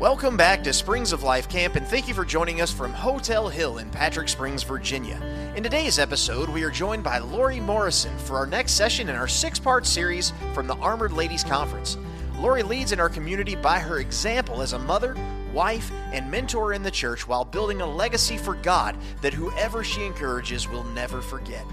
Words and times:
Welcome 0.00 0.38
back 0.38 0.64
to 0.64 0.72
Springs 0.72 1.12
of 1.12 1.24
Life 1.24 1.46
Camp, 1.46 1.76
and 1.76 1.86
thank 1.86 2.08
you 2.08 2.14
for 2.14 2.24
joining 2.24 2.62
us 2.62 2.72
from 2.72 2.90
Hotel 2.90 3.50
Hill 3.50 3.76
in 3.76 3.90
Patrick 3.90 4.30
Springs, 4.30 4.62
Virginia. 4.62 5.20
In 5.54 5.62
today's 5.62 5.98
episode, 5.98 6.48
we 6.48 6.62
are 6.62 6.70
joined 6.70 7.04
by 7.04 7.18
Lori 7.18 7.60
Morrison 7.60 8.16
for 8.16 8.36
our 8.36 8.46
next 8.46 8.72
session 8.72 9.10
in 9.10 9.14
our 9.14 9.28
six 9.28 9.58
part 9.58 9.84
series 9.84 10.32
from 10.54 10.66
the 10.66 10.76
Armored 10.76 11.12
Ladies 11.12 11.44
Conference. 11.44 11.98
Lori 12.38 12.62
leads 12.62 12.92
in 12.92 12.98
our 12.98 13.10
community 13.10 13.54
by 13.54 13.78
her 13.78 13.98
example 13.98 14.62
as 14.62 14.72
a 14.72 14.78
mother, 14.78 15.14
wife, 15.52 15.92
and 16.14 16.30
mentor 16.30 16.72
in 16.72 16.82
the 16.82 16.90
church 16.90 17.28
while 17.28 17.44
building 17.44 17.82
a 17.82 17.86
legacy 17.86 18.38
for 18.38 18.54
God 18.54 18.96
that 19.20 19.34
whoever 19.34 19.84
she 19.84 20.02
encourages 20.06 20.66
will 20.66 20.84
never 20.84 21.20
forget. 21.20 21.66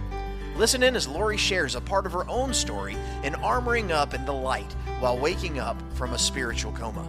Listen 0.58 0.84
in 0.84 0.98
as 0.98 1.08
Lori 1.08 1.38
shares 1.38 1.76
a 1.76 1.82
part 1.82 2.06
of 2.06 2.12
her 2.12 2.28
own 2.30 2.54
story 2.54 2.98
in 3.24 3.36
armoring 3.36 3.92
up 3.92 4.14
in 4.14 4.26
the 4.26 4.34
light 4.34 4.74
while 5.00 5.18
waking 5.18 5.60
up 5.60 5.82
from 5.94 6.12
a 6.12 6.20
spiritual 6.20 6.74
coma. 6.74 7.08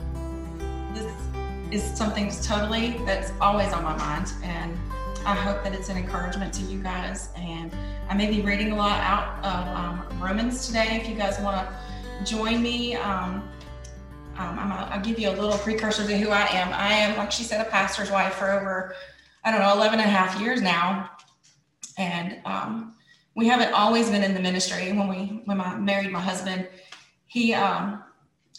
Is 1.71 1.83
something 1.83 2.31
totally 2.43 2.97
that's 3.05 3.31
always 3.43 3.75
on 3.75 3.85
my 3.85 3.95
mind, 3.97 4.33
and 4.43 4.79
I 5.27 5.35
hope 5.35 5.63
that 5.65 5.75
it's 5.75 5.91
an 5.91 5.99
encouragement 5.99 6.55
to 6.55 6.63
you 6.63 6.83
guys. 6.83 7.29
And 7.37 7.71
I 8.09 8.15
may 8.15 8.31
be 8.31 8.41
reading 8.41 8.73
a 8.73 8.77
lot 8.77 9.01
out 9.01 9.45
of 9.45 9.77
um, 9.77 10.19
Romans 10.19 10.67
today. 10.67 10.99
If 10.99 11.07
you 11.07 11.15
guys 11.15 11.39
want 11.41 11.69
to 11.69 12.25
join 12.25 12.63
me, 12.63 12.97
um, 12.97 13.47
um, 14.39 14.59
i 14.59 14.97
will 14.97 15.05
give 15.05 15.19
you 15.19 15.29
a 15.29 15.37
little 15.37 15.59
precursor 15.59 16.07
to 16.07 16.17
who 16.17 16.31
I 16.31 16.47
am. 16.53 16.73
I 16.73 16.95
am, 16.95 17.19
like 17.19 17.31
she 17.31 17.43
said, 17.43 17.61
a 17.61 17.69
pastor's 17.69 18.11
wife 18.11 18.35
for 18.35 18.51
over, 18.51 18.95
I 19.45 19.51
don't 19.51 19.61
know, 19.61 19.75
11 19.75 20.01
and 20.01 20.09
a 20.09 20.11
half 20.11 20.41
years 20.41 20.63
now. 20.63 21.11
And 21.99 22.41
um, 22.47 22.95
we 23.35 23.47
haven't 23.47 23.75
always 23.75 24.09
been 24.09 24.23
in 24.23 24.33
the 24.33 24.41
ministry. 24.41 24.91
When 24.93 25.07
we 25.07 25.43
when 25.45 25.61
I 25.61 25.77
married 25.77 26.11
my 26.13 26.21
husband, 26.21 26.67
he 27.27 27.53
um, 27.53 28.03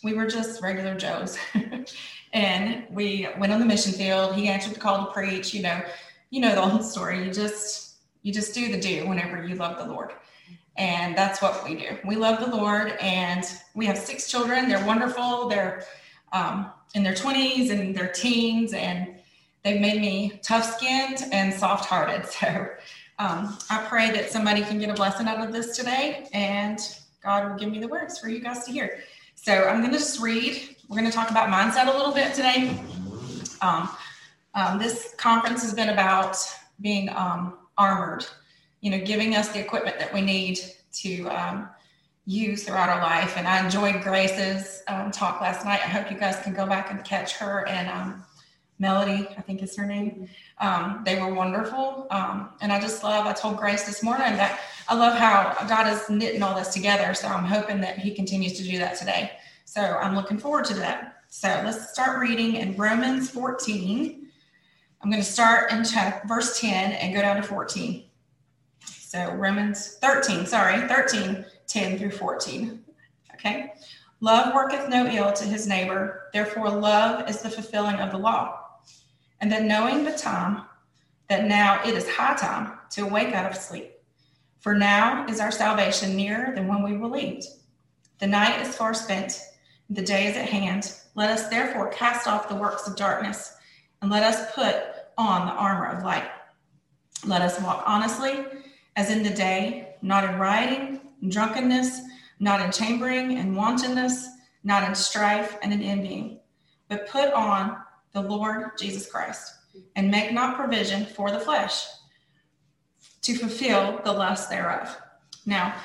we 0.03 0.13
were 0.13 0.27
just 0.27 0.61
regular 0.61 0.95
Joes, 0.95 1.37
and 2.33 2.83
we 2.89 3.27
went 3.37 3.51
on 3.51 3.59
the 3.59 3.65
mission 3.65 3.93
field. 3.93 4.35
He 4.35 4.47
answered 4.47 4.75
the 4.75 4.79
call 4.79 5.07
to 5.07 5.11
preach. 5.11 5.53
You 5.53 5.63
know, 5.63 5.81
you 6.29 6.41
know 6.41 6.55
the 6.55 6.61
whole 6.61 6.83
story. 6.83 7.23
You 7.25 7.31
just 7.31 7.95
you 8.21 8.33
just 8.33 8.53
do 8.53 8.71
the 8.71 8.79
do 8.79 9.07
whenever 9.07 9.45
you 9.45 9.55
love 9.55 9.77
the 9.77 9.91
Lord, 9.91 10.13
and 10.77 11.17
that's 11.17 11.41
what 11.41 11.63
we 11.63 11.75
do. 11.75 11.97
We 12.05 12.15
love 12.15 12.39
the 12.39 12.55
Lord, 12.55 12.93
and 13.01 13.43
we 13.75 13.85
have 13.85 13.97
six 13.97 14.29
children. 14.29 14.69
They're 14.69 14.85
wonderful. 14.85 15.47
They're 15.49 15.85
um, 16.33 16.71
in 16.95 17.03
their 17.03 17.15
twenties 17.15 17.69
and 17.69 17.95
their 17.95 18.11
teens, 18.11 18.73
and 18.73 19.15
they've 19.63 19.81
made 19.81 20.01
me 20.01 20.39
tough 20.43 20.77
skinned 20.77 21.25
and 21.31 21.53
soft 21.53 21.85
hearted. 21.85 22.25
So 23.19 23.25
um, 23.25 23.57
I 23.69 23.85
pray 23.89 24.11
that 24.11 24.31
somebody 24.31 24.61
can 24.61 24.79
get 24.79 24.89
a 24.89 24.93
blessing 24.93 25.27
out 25.27 25.45
of 25.45 25.51
this 25.51 25.75
today 25.75 26.29
and 26.31 26.79
God 27.21 27.49
will 27.49 27.57
give 27.57 27.69
me 27.69 27.79
the 27.79 27.87
words 27.89 28.17
for 28.17 28.29
you 28.29 28.39
guys 28.39 28.63
to 28.63 28.71
hear. 28.71 28.99
So 29.49 29.63
I'm 29.63 29.79
going 29.79 29.91
to 29.91 29.97
just 29.97 30.19
read. 30.19 30.75
We're 30.87 30.97
going 30.99 31.09
to 31.09 31.11
talk 31.11 31.31
about 31.31 31.49
mindset 31.49 31.91
a 31.91 31.97
little 31.97 32.13
bit 32.13 32.35
today. 32.35 32.79
Um, 33.63 33.89
um, 34.53 34.77
this 34.77 35.15
conference 35.17 35.63
has 35.63 35.73
been 35.73 35.89
about 35.89 36.37
being 36.81 37.09
um, 37.09 37.57
armored, 37.75 38.27
you 38.81 38.91
know, 38.91 39.03
giving 39.03 39.35
us 39.35 39.47
the 39.49 39.59
equipment 39.59 39.97
that 39.97 40.13
we 40.13 40.21
need 40.21 40.59
to 41.01 41.27
um, 41.29 41.67
use 42.27 42.65
throughout 42.65 42.89
our 42.89 43.01
life. 43.01 43.37
And 43.37 43.47
I 43.47 43.65
enjoyed 43.65 44.03
Grace's 44.03 44.83
um, 44.87 45.09
talk 45.09 45.41
last 45.41 45.65
night. 45.65 45.79
I 45.83 45.87
hope 45.87 46.11
you 46.11 46.19
guys 46.19 46.39
can 46.43 46.53
go 46.53 46.67
back 46.67 46.91
and 46.91 47.03
catch 47.03 47.35
her 47.37 47.67
and 47.67 47.89
Melody, 48.79 49.27
I 49.37 49.41
think 49.41 49.61
is 49.61 49.75
her 49.75 49.85
name. 49.85 50.29
Um, 50.59 51.01
they 51.05 51.19
were 51.19 51.33
wonderful. 51.33 52.07
Um, 52.11 52.49
and 52.61 52.71
I 52.71 52.79
just 52.79 53.03
love, 53.03 53.27
I 53.27 53.33
told 53.33 53.57
Grace 53.57 53.85
this 53.85 54.01
morning 54.01 54.37
that 54.37 54.61
I 54.87 54.95
love 54.95 55.17
how 55.17 55.55
God 55.67 55.87
is 55.87 56.09
knitting 56.09 56.41
all 56.41 56.55
this 56.55 56.69
together. 56.69 57.13
So 57.13 57.27
I'm 57.27 57.43
hoping 57.43 57.81
that 57.81 57.99
He 57.99 58.13
continues 58.13 58.53
to 58.53 58.63
do 58.63 58.77
that 58.77 58.97
today. 58.97 59.31
So 59.65 59.81
I'm 59.81 60.15
looking 60.15 60.37
forward 60.37 60.65
to 60.65 60.73
that. 60.75 61.23
So 61.27 61.47
let's 61.63 61.91
start 61.91 62.19
reading 62.19 62.55
in 62.55 62.75
Romans 62.75 63.29
14. 63.29 64.27
I'm 65.01 65.09
going 65.11 65.21
to 65.21 65.29
start 65.29 65.71
in 65.71 65.83
verse 66.27 66.59
10 66.59 66.93
and 66.93 67.13
go 67.13 67.21
down 67.21 67.35
to 67.35 67.43
14. 67.43 68.05
So 68.85 69.33
Romans 69.33 69.97
13, 70.01 70.45
sorry, 70.45 70.87
13, 70.87 71.45
10 71.67 71.99
through 71.99 72.11
14. 72.11 72.83
Okay. 73.35 73.73
Love 74.21 74.53
worketh 74.53 74.89
no 74.89 75.05
ill 75.07 75.31
to 75.31 75.45
his 75.45 75.67
neighbor. 75.67 76.29
Therefore, 76.33 76.69
love 76.69 77.29
is 77.29 77.41
the 77.41 77.49
fulfilling 77.49 77.95
of 77.97 78.11
the 78.11 78.17
law. 78.17 78.59
And 79.41 79.51
then 79.51 79.67
knowing 79.67 80.03
the 80.03 80.11
time, 80.11 80.63
that 81.29 81.45
now 81.45 81.81
it 81.85 81.93
is 81.93 82.09
high 82.09 82.35
time 82.35 82.77
to 82.91 83.03
awake 83.03 83.33
out 83.33 83.49
of 83.49 83.55
sleep. 83.55 83.91
For 84.59 84.73
now 84.73 85.25
is 85.27 85.39
our 85.39 85.51
salvation 85.51 86.15
nearer 86.15 86.53
than 86.53 86.67
when 86.67 86.83
we 86.83 86.97
believed. 86.97 87.45
The 88.17 88.27
night 88.27 88.59
is 88.61 88.75
far 88.75 88.93
spent, 88.93 89.41
the 89.89 90.01
day 90.01 90.27
is 90.27 90.35
at 90.35 90.49
hand. 90.49 90.93
Let 91.15 91.29
us 91.29 91.47
therefore 91.47 91.89
cast 91.89 92.27
off 92.27 92.49
the 92.49 92.55
works 92.55 92.87
of 92.87 92.95
darkness, 92.95 93.55
and 94.01 94.11
let 94.11 94.23
us 94.23 94.53
put 94.53 94.75
on 95.17 95.45
the 95.45 95.53
armor 95.53 95.87
of 95.87 96.03
light. 96.03 96.29
Let 97.25 97.41
us 97.41 97.61
walk 97.61 97.83
honestly, 97.85 98.45
as 98.95 99.09
in 99.09 99.23
the 99.23 99.29
day, 99.29 99.95
not 100.01 100.23
in 100.23 100.39
rioting, 100.39 101.01
and 101.21 101.31
drunkenness, 101.31 102.01
not 102.39 102.61
in 102.61 102.71
chambering 102.71 103.37
and 103.37 103.55
wantonness, 103.55 104.27
not 104.63 104.87
in 104.87 104.95
strife 104.95 105.57
and 105.61 105.73
in 105.73 105.81
envying, 105.81 106.39
but 106.87 107.07
put 107.07 107.33
on 107.33 107.77
the 108.13 108.21
Lord 108.21 108.77
Jesus 108.77 109.09
Christ, 109.09 109.53
and 109.95 110.09
make 110.09 110.31
not 110.31 110.55
provision 110.55 111.05
for 111.05 111.31
the 111.31 111.39
flesh 111.39 111.85
to 113.21 113.35
fulfill 113.35 114.01
the 114.03 114.11
lust 114.11 114.49
thereof. 114.49 114.97
Now, 115.45 115.75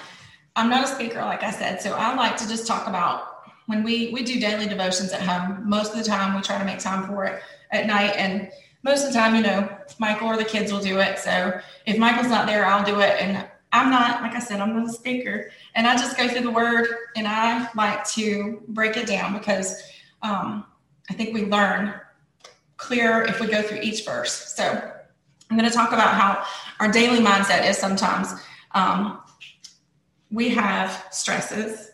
I'm 0.56 0.70
not 0.70 0.84
a 0.84 0.86
speaker, 0.86 1.20
like 1.20 1.42
I 1.42 1.50
said, 1.50 1.80
so 1.80 1.92
I 1.92 2.14
like 2.14 2.36
to 2.38 2.48
just 2.48 2.66
talk 2.66 2.86
about 2.86 3.34
when 3.66 3.82
we 3.82 4.10
we 4.12 4.22
do 4.22 4.38
daily 4.38 4.66
devotions 4.66 5.12
at 5.12 5.22
home. 5.22 5.68
Most 5.68 5.92
of 5.92 5.98
the 5.98 6.04
time, 6.04 6.34
we 6.34 6.42
try 6.42 6.58
to 6.58 6.64
make 6.64 6.78
time 6.78 7.06
for 7.06 7.24
it 7.24 7.42
at 7.70 7.86
night, 7.86 8.14
and 8.16 8.50
most 8.82 9.04
of 9.04 9.12
the 9.12 9.18
time, 9.18 9.34
you 9.34 9.42
know, 9.42 9.68
Michael 9.98 10.28
or 10.28 10.36
the 10.36 10.44
kids 10.44 10.70
will 10.70 10.80
do 10.80 11.00
it. 11.00 11.18
So 11.18 11.58
if 11.86 11.98
Michael's 11.98 12.28
not 12.28 12.46
there, 12.46 12.66
I'll 12.66 12.84
do 12.84 13.00
it, 13.00 13.20
and 13.20 13.44
I'm 13.72 13.90
not, 13.90 14.22
like 14.22 14.34
I 14.34 14.38
said, 14.38 14.60
I'm 14.60 14.76
not 14.76 14.88
a 14.88 14.92
speaker, 14.92 15.50
and 15.74 15.86
I 15.86 15.96
just 15.96 16.16
go 16.16 16.28
through 16.28 16.42
the 16.42 16.50
word, 16.50 16.86
and 17.16 17.26
I 17.26 17.68
like 17.74 18.06
to 18.10 18.62
break 18.68 18.96
it 18.96 19.06
down 19.06 19.32
because 19.32 19.82
um, 20.22 20.64
I 21.10 21.14
think 21.14 21.34
we 21.34 21.46
learn 21.46 21.94
clear 22.76 23.22
if 23.22 23.40
we 23.40 23.46
go 23.46 23.62
through 23.62 23.80
each 23.80 24.04
verse. 24.04 24.54
So 24.54 24.64
I'm 25.50 25.56
going 25.56 25.68
to 25.68 25.74
talk 25.74 25.92
about 25.92 26.14
how 26.14 26.44
our 26.80 26.90
daily 26.90 27.20
mindset 27.20 27.68
is 27.68 27.78
sometimes. 27.78 28.32
Um, 28.72 29.20
we 30.30 30.48
have 30.50 31.06
stresses, 31.12 31.92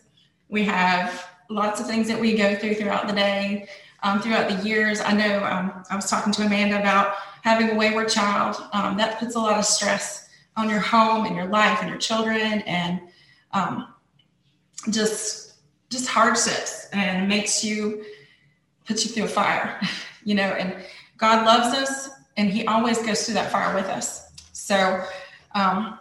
we 0.49 0.63
have 0.65 1.27
lots 1.49 1.79
of 1.79 1.87
things 1.87 2.07
that 2.07 2.19
we 2.19 2.35
go 2.35 2.55
through 2.55 2.75
throughout 2.75 3.07
the 3.07 3.13
day, 3.13 3.67
um, 4.03 4.21
throughout 4.21 4.49
the 4.49 4.67
years. 4.67 4.99
I 5.01 5.13
know 5.13 5.43
um, 5.43 5.83
I 5.89 5.95
was 5.95 6.09
talking 6.09 6.33
to 6.33 6.45
Amanda 6.45 6.79
about 6.79 7.15
having 7.43 7.69
a 7.69 7.75
wayward 7.75 8.09
child. 8.09 8.55
Um, 8.73 8.97
that 8.97 9.19
puts 9.19 9.35
a 9.35 9.39
lot 9.39 9.59
of 9.59 9.65
stress 9.65 10.29
on 10.57 10.69
your 10.69 10.79
home 10.79 11.25
and 11.25 11.35
your 11.35 11.45
life 11.45 11.79
and 11.81 11.89
your 11.89 11.99
children, 11.99 12.61
and 12.61 13.01
um, 13.51 13.93
just 14.89 15.55
just 15.89 16.07
hardships, 16.07 16.87
and 16.93 17.27
makes 17.27 17.63
you 17.63 18.03
puts 18.85 19.05
you 19.05 19.11
through 19.11 19.25
a 19.25 19.27
fire. 19.27 19.79
you 20.23 20.35
know, 20.35 20.43
and 20.43 20.75
God 21.17 21.45
loves 21.45 21.75
us 21.75 22.09
and 22.37 22.49
He 22.49 22.65
always 22.65 22.97
goes 22.99 23.25
through 23.25 23.35
that 23.35 23.51
fire 23.51 23.75
with 23.75 23.85
us. 23.85 24.31
So 24.53 25.03
um, 25.53 25.99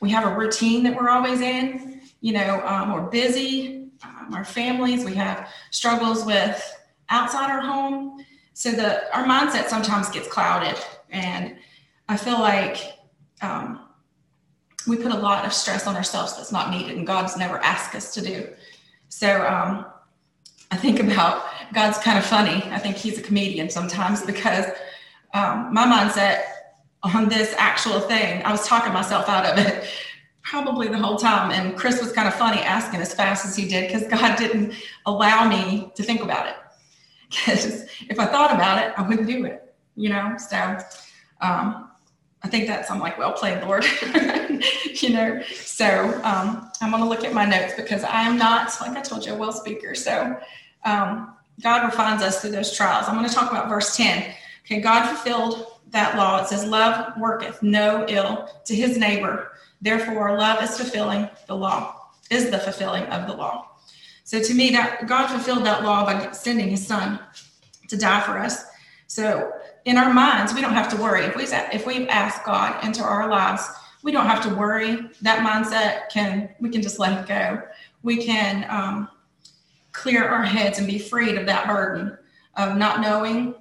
we 0.00 0.10
have 0.10 0.30
a 0.30 0.36
routine 0.36 0.82
that 0.84 0.96
we're 0.96 1.10
always 1.10 1.40
in. 1.40 2.00
You 2.20 2.32
know, 2.32 2.62
um, 2.64 2.92
we're 2.92 3.10
busy, 3.10 3.88
um, 4.02 4.34
our 4.34 4.44
families, 4.44 5.04
we 5.04 5.14
have 5.14 5.48
struggles 5.70 6.24
with 6.24 6.62
outside 7.10 7.50
our 7.50 7.60
home. 7.60 8.24
So 8.54 8.70
the 8.70 9.14
our 9.14 9.24
mindset 9.24 9.68
sometimes 9.68 10.08
gets 10.08 10.28
clouded, 10.28 10.76
and 11.10 11.56
I 12.08 12.16
feel 12.16 12.38
like 12.38 12.78
um, 13.42 13.80
we 14.86 14.96
put 14.96 15.12
a 15.12 15.18
lot 15.18 15.44
of 15.44 15.52
stress 15.52 15.86
on 15.86 15.96
ourselves 15.96 16.36
that's 16.36 16.52
not 16.52 16.70
needed, 16.70 16.96
and 16.96 17.06
God's 17.06 17.36
never 17.36 17.58
asked 17.58 17.94
us 17.94 18.14
to 18.14 18.22
do. 18.22 18.48
So 19.08 19.46
um, 19.46 19.84
I 20.70 20.76
think 20.76 21.00
about 21.00 21.44
God's 21.74 21.98
kind 21.98 22.18
of 22.18 22.24
funny. 22.24 22.62
I 22.70 22.78
think 22.78 22.96
he's 22.96 23.18
a 23.18 23.22
comedian 23.22 23.68
sometimes 23.68 24.24
because 24.24 24.66
um, 25.34 25.74
my 25.74 25.84
mindset 25.86 26.42
on 27.02 27.28
this 27.28 27.54
actual 27.58 28.00
thing, 28.00 28.42
I 28.44 28.50
was 28.50 28.66
talking 28.66 28.92
myself 28.92 29.28
out 29.28 29.44
of 29.44 29.58
it 29.58 29.88
probably 30.42 30.88
the 30.88 30.98
whole 30.98 31.16
time. 31.16 31.50
And 31.50 31.76
Chris 31.76 32.00
was 32.00 32.12
kind 32.12 32.28
of 32.28 32.34
funny 32.34 32.60
asking 32.60 33.00
as 33.00 33.12
fast 33.14 33.44
as 33.44 33.56
he 33.56 33.66
did 33.66 33.88
because 33.88 34.06
God 34.08 34.36
didn't 34.36 34.74
allow 35.06 35.48
me 35.48 35.90
to 35.96 36.02
think 36.02 36.22
about 36.22 36.46
it. 36.46 36.54
Because 37.28 37.86
if 38.08 38.20
I 38.20 38.26
thought 38.26 38.54
about 38.54 38.78
it, 38.84 38.94
I 38.96 39.02
wouldn't 39.02 39.26
do 39.26 39.44
it, 39.44 39.74
you 39.96 40.10
know? 40.10 40.36
So 40.38 40.78
um, 41.40 41.90
I 42.42 42.48
think 42.48 42.68
that's, 42.68 42.90
I'm 42.90 43.00
like, 43.00 43.18
well 43.18 43.32
played, 43.32 43.62
Lord. 43.62 43.84
you 45.00 45.10
know? 45.10 45.42
So 45.54 46.20
um, 46.22 46.70
I'm 46.80 46.90
going 46.90 47.02
to 47.02 47.08
look 47.08 47.24
at 47.24 47.32
my 47.32 47.44
notes 47.44 47.74
because 47.76 48.04
I 48.04 48.22
am 48.22 48.38
not, 48.38 48.70
like 48.80 48.96
I 48.96 49.00
told 49.00 49.26
you, 49.26 49.32
a 49.32 49.36
well 49.36 49.52
speaker. 49.52 49.94
So 49.94 50.38
um, 50.84 51.34
God 51.62 51.84
refines 51.84 52.22
us 52.22 52.40
through 52.40 52.50
those 52.50 52.76
trials. 52.76 53.06
I'm 53.08 53.16
going 53.16 53.28
to 53.28 53.34
talk 53.34 53.50
about 53.50 53.68
verse 53.68 53.96
10. 53.96 54.34
Okay, 54.64 54.80
God 54.80 55.08
fulfilled 55.08 55.66
that 55.90 56.16
law. 56.16 56.42
It 56.42 56.48
says, 56.48 56.64
Love 56.64 57.16
worketh 57.18 57.62
no 57.62 58.04
ill 58.08 58.48
to 58.64 58.74
his 58.74 58.98
neighbor. 58.98 59.52
Therefore, 59.80 60.36
love 60.38 60.62
is 60.62 60.76
fulfilling 60.76 61.28
the 61.46 61.54
law, 61.54 62.10
is 62.30 62.50
the 62.50 62.58
fulfilling 62.58 63.04
of 63.04 63.26
the 63.28 63.34
law. 63.34 63.68
So 64.24 64.42
to 64.42 64.54
me, 64.54 64.70
that 64.70 65.06
God 65.06 65.28
fulfilled 65.28 65.64
that 65.66 65.84
law 65.84 66.04
by 66.04 66.32
sending 66.32 66.70
his 66.70 66.86
son 66.86 67.20
to 67.88 67.96
die 67.96 68.20
for 68.20 68.38
us. 68.38 68.64
So 69.06 69.52
in 69.84 69.98
our 69.98 70.12
minds, 70.12 70.54
we 70.54 70.62
don't 70.62 70.72
have 70.72 70.90
to 70.90 70.96
worry. 70.96 71.24
If 71.24 71.36
we 71.36 71.44
if 71.44 71.86
we've 71.86 72.08
asked 72.08 72.44
God 72.44 72.82
into 72.84 73.02
our 73.02 73.28
lives, 73.28 73.68
we 74.02 74.12
don't 74.12 74.26
have 74.26 74.42
to 74.44 74.54
worry. 74.54 75.10
That 75.22 75.46
mindset 75.46 76.08
can 76.10 76.54
we 76.58 76.70
can 76.70 76.80
just 76.80 76.98
let 76.98 77.20
it 77.20 77.28
go. 77.28 77.62
We 78.02 78.24
can 78.24 78.66
um, 78.70 79.08
clear 79.94 80.28
our 80.28 80.42
heads 80.42 80.78
and 80.78 80.86
be 80.86 80.98
freed 80.98 81.38
of 81.38 81.46
that 81.46 81.66
burden 81.66 82.18
of 82.56 82.76
not 82.76 83.00
knowing. 83.00 83.54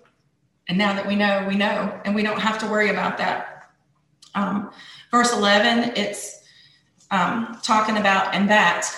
And 0.67 0.77
now 0.77 0.93
that 0.93 1.07
we 1.07 1.15
know, 1.15 1.45
we 1.47 1.55
know, 1.55 2.01
and 2.03 2.13
we 2.13 2.23
don't 2.23 2.39
have 2.39 2.57
to 2.59 2.67
worry 2.67 2.89
about 2.89 3.17
that. 3.19 3.71
Um, 4.35 4.71
verse 5.11 5.31
11, 5.31 5.93
it's 5.95 6.41
um, 7.11 7.59
talking 7.63 7.97
about, 7.97 8.33
and 8.33 8.49
that 8.49 8.89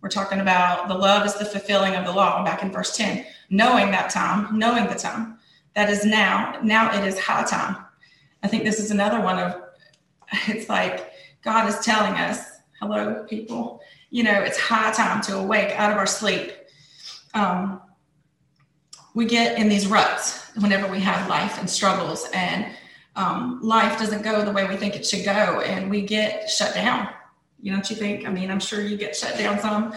we're 0.00 0.08
talking 0.08 0.40
about 0.40 0.88
the 0.88 0.94
love 0.94 1.26
is 1.26 1.34
the 1.34 1.44
fulfilling 1.44 1.94
of 1.94 2.04
the 2.04 2.12
law 2.12 2.44
back 2.44 2.62
in 2.62 2.72
verse 2.72 2.96
10, 2.96 3.24
knowing 3.50 3.90
that 3.90 4.10
time, 4.10 4.58
knowing 4.58 4.86
the 4.86 4.94
time 4.94 5.38
that 5.74 5.90
is 5.90 6.04
now, 6.04 6.58
now 6.62 6.96
it 6.96 7.06
is 7.06 7.18
high 7.18 7.44
time. 7.44 7.76
I 8.42 8.48
think 8.48 8.64
this 8.64 8.80
is 8.80 8.90
another 8.90 9.20
one 9.20 9.38
of, 9.38 9.60
it's 10.48 10.68
like 10.68 11.12
God 11.42 11.68
is 11.68 11.78
telling 11.80 12.14
us, 12.14 12.40
hello, 12.80 13.24
people, 13.28 13.80
you 14.10 14.22
know, 14.22 14.40
it's 14.40 14.58
high 14.58 14.92
time 14.92 15.20
to 15.22 15.36
awake 15.36 15.70
out 15.78 15.92
of 15.92 15.98
our 15.98 16.06
sleep. 16.06 16.52
Um, 17.34 17.80
we 19.14 19.24
get 19.24 19.58
in 19.58 19.68
these 19.68 19.86
ruts 19.86 20.50
whenever 20.60 20.86
we 20.86 21.00
have 21.00 21.28
life 21.28 21.58
and 21.58 21.68
struggles, 21.68 22.26
and 22.32 22.66
um, 23.16 23.60
life 23.62 23.98
doesn't 23.98 24.22
go 24.22 24.44
the 24.44 24.52
way 24.52 24.66
we 24.68 24.76
think 24.76 24.94
it 24.94 25.04
should 25.04 25.24
go, 25.24 25.60
and 25.60 25.90
we 25.90 26.02
get 26.02 26.48
shut 26.48 26.74
down. 26.74 27.08
You 27.60 27.72
know 27.72 27.78
what 27.78 27.90
you 27.90 27.96
think? 27.96 28.26
I 28.26 28.30
mean, 28.30 28.50
I'm 28.50 28.60
sure 28.60 28.80
you 28.80 28.96
get 28.96 29.16
shut 29.16 29.36
down 29.36 29.58
some 29.58 29.90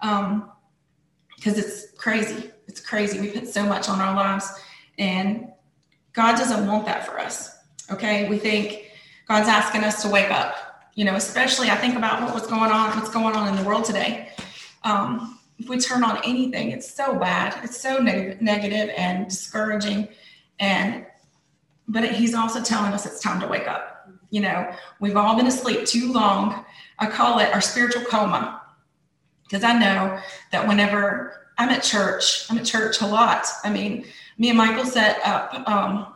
because 0.00 1.54
um, 1.54 1.58
it's 1.58 1.92
crazy. 1.92 2.50
It's 2.66 2.80
crazy. 2.80 3.18
We 3.20 3.30
put 3.30 3.48
so 3.48 3.64
much 3.64 3.88
on 3.88 4.00
our 4.00 4.14
lives, 4.14 4.50
and 4.98 5.48
God 6.12 6.36
doesn't 6.36 6.66
want 6.66 6.84
that 6.86 7.06
for 7.06 7.18
us. 7.18 7.56
Okay, 7.90 8.28
we 8.28 8.38
think 8.38 8.90
God's 9.26 9.48
asking 9.48 9.84
us 9.84 10.02
to 10.02 10.08
wake 10.08 10.30
up. 10.30 10.90
You 10.94 11.04
know, 11.04 11.14
especially 11.14 11.70
I 11.70 11.76
think 11.76 11.96
about 11.96 12.20
what 12.22 12.34
was 12.34 12.46
going 12.46 12.70
on, 12.70 12.90
what's 12.98 13.10
going 13.10 13.34
on 13.34 13.48
in 13.48 13.56
the 13.56 13.62
world 13.62 13.84
today. 13.84 14.30
Um, 14.84 15.37
if 15.58 15.68
we 15.68 15.78
turn 15.78 16.04
on 16.04 16.20
anything, 16.24 16.70
it's 16.70 16.92
so 16.92 17.14
bad. 17.18 17.58
It's 17.64 17.80
so 17.80 17.98
neg- 17.98 18.40
negative 18.40 18.94
and 18.96 19.28
discouraging. 19.28 20.08
And 20.60 21.06
but 21.88 22.04
he's 22.04 22.34
also 22.34 22.62
telling 22.62 22.92
us 22.92 23.06
it's 23.06 23.20
time 23.20 23.40
to 23.40 23.46
wake 23.46 23.66
up. 23.66 24.10
You 24.30 24.42
know, 24.42 24.70
we've 25.00 25.16
all 25.16 25.36
been 25.36 25.46
asleep 25.46 25.86
too 25.86 26.12
long. 26.12 26.64
I 26.98 27.06
call 27.06 27.38
it 27.38 27.52
our 27.54 27.62
spiritual 27.62 28.04
coma 28.04 28.62
because 29.44 29.64
I 29.64 29.72
know 29.72 30.20
that 30.52 30.68
whenever 30.68 31.48
I'm 31.56 31.70
at 31.70 31.82
church, 31.82 32.44
I'm 32.50 32.58
at 32.58 32.66
church 32.66 33.00
a 33.00 33.06
lot. 33.06 33.46
I 33.64 33.70
mean, 33.70 34.04
me 34.36 34.50
and 34.50 34.58
Michael 34.58 34.84
set 34.84 35.18
up 35.24 35.66
um, 35.66 36.12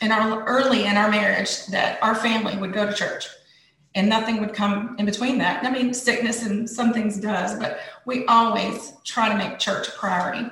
in 0.00 0.10
our 0.10 0.44
early 0.44 0.84
in 0.86 0.96
our 0.96 1.10
marriage 1.10 1.66
that 1.66 2.02
our 2.02 2.14
family 2.14 2.56
would 2.56 2.72
go 2.72 2.84
to 2.84 2.92
church 2.92 3.28
and 3.94 4.08
nothing 4.08 4.40
would 4.40 4.54
come 4.54 4.96
in 4.98 5.06
between 5.06 5.38
that. 5.38 5.64
I 5.64 5.70
mean, 5.70 5.92
sickness 5.92 6.44
and 6.44 6.68
some 6.68 6.92
things 6.92 7.18
does, 7.18 7.58
but 7.58 7.80
we 8.06 8.24
always 8.26 8.94
try 9.04 9.28
to 9.28 9.36
make 9.36 9.58
church 9.58 9.88
a 9.88 9.92
priority, 9.92 10.50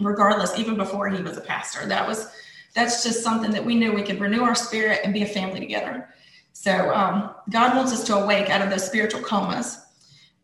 regardless, 0.00 0.58
even 0.58 0.76
before 0.76 1.08
he 1.08 1.22
was 1.22 1.36
a 1.36 1.42
pastor. 1.42 1.86
That 1.86 2.06
was 2.06 2.28
that's 2.74 3.02
just 3.02 3.22
something 3.22 3.50
that 3.52 3.64
we 3.64 3.74
knew 3.74 3.92
we 3.92 4.02
could 4.02 4.20
renew 4.20 4.42
our 4.42 4.54
spirit 4.54 5.00
and 5.02 5.14
be 5.14 5.22
a 5.22 5.26
family 5.26 5.60
together. 5.60 6.10
So 6.52 6.94
um, 6.94 7.34
God 7.48 7.74
wants 7.74 7.92
us 7.92 8.04
to 8.04 8.16
awake 8.16 8.50
out 8.50 8.60
of 8.60 8.68
those 8.68 8.84
spiritual 8.84 9.22
comas 9.22 9.78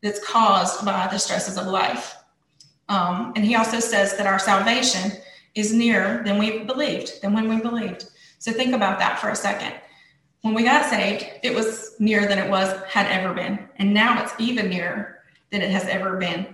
that's 0.02 0.24
caused 0.26 0.84
by 0.84 1.08
the 1.12 1.18
stresses 1.18 1.58
of 1.58 1.66
life. 1.66 2.16
Um, 2.88 3.32
and 3.36 3.44
he 3.44 3.54
also 3.54 3.80
says 3.80 4.16
that 4.16 4.26
our 4.26 4.38
salvation 4.38 5.12
is 5.54 5.74
nearer 5.74 6.22
than 6.24 6.38
we 6.38 6.60
believed, 6.60 7.20
than 7.20 7.34
when 7.34 7.48
we 7.48 7.60
believed. 7.60 8.06
So 8.38 8.50
think 8.50 8.74
about 8.74 8.98
that 8.98 9.18
for 9.18 9.28
a 9.28 9.36
second 9.36 9.74
when 10.42 10.54
we 10.54 10.64
got 10.64 10.90
saved, 10.90 11.24
it 11.42 11.54
was 11.54 11.94
nearer 11.98 12.26
than 12.26 12.38
it 12.38 12.50
was 12.50 12.80
had 12.82 13.06
ever 13.06 13.32
been. 13.32 13.58
And 13.76 13.94
now 13.94 14.22
it's 14.22 14.34
even 14.38 14.68
nearer 14.68 15.22
than 15.50 15.62
it 15.62 15.70
has 15.70 15.84
ever 15.84 16.16
been. 16.16 16.46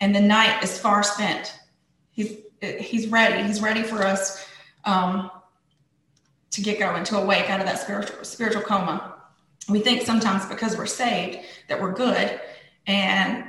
And 0.00 0.14
the 0.14 0.20
night 0.20 0.62
is 0.62 0.78
far 0.78 1.02
spent. 1.02 1.58
He's 2.10 2.36
he's 2.60 3.08
ready. 3.08 3.46
He's 3.46 3.60
ready 3.60 3.82
for 3.82 4.02
us 4.02 4.46
um, 4.84 5.30
to 6.50 6.62
get 6.62 6.78
going, 6.78 7.04
to 7.04 7.18
awake 7.18 7.50
out 7.50 7.60
of 7.60 7.66
that 7.66 7.78
spiritual 7.78 8.24
spiritual 8.24 8.62
coma. 8.62 9.14
We 9.68 9.80
think 9.80 10.02
sometimes 10.02 10.46
because 10.46 10.76
we're 10.76 10.86
saved 10.86 11.40
that 11.68 11.80
we're 11.80 11.92
good, 11.92 12.40
and 12.86 13.44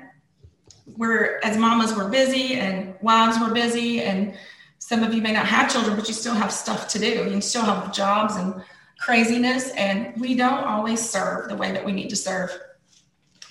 we're 0.98 1.40
as 1.44 1.58
mamas 1.58 1.96
we're 1.96 2.10
busy 2.10 2.56
and 2.56 2.96
wives 3.02 3.38
we're 3.40 3.54
busy, 3.54 4.02
and 4.02 4.36
some 4.80 5.04
of 5.04 5.14
you 5.14 5.22
may 5.22 5.32
not 5.32 5.46
have 5.46 5.72
children, 5.72 5.96
but 5.96 6.08
you 6.08 6.14
still 6.14 6.34
have 6.34 6.52
stuff 6.52 6.90
to 6.90 7.00
do. 7.00 7.30
You 7.30 7.42
still 7.42 7.64
have 7.64 7.94
jobs 7.94 8.36
and 8.36 8.62
craziness 9.00 9.72
and 9.72 10.20
we 10.20 10.36
don't 10.36 10.64
always 10.64 11.08
serve 11.08 11.50
the 11.50 11.56
way 11.56 11.72
that 11.72 11.84
we 11.84 11.92
need 11.92 12.10
to 12.10 12.16
serve. 12.16 12.52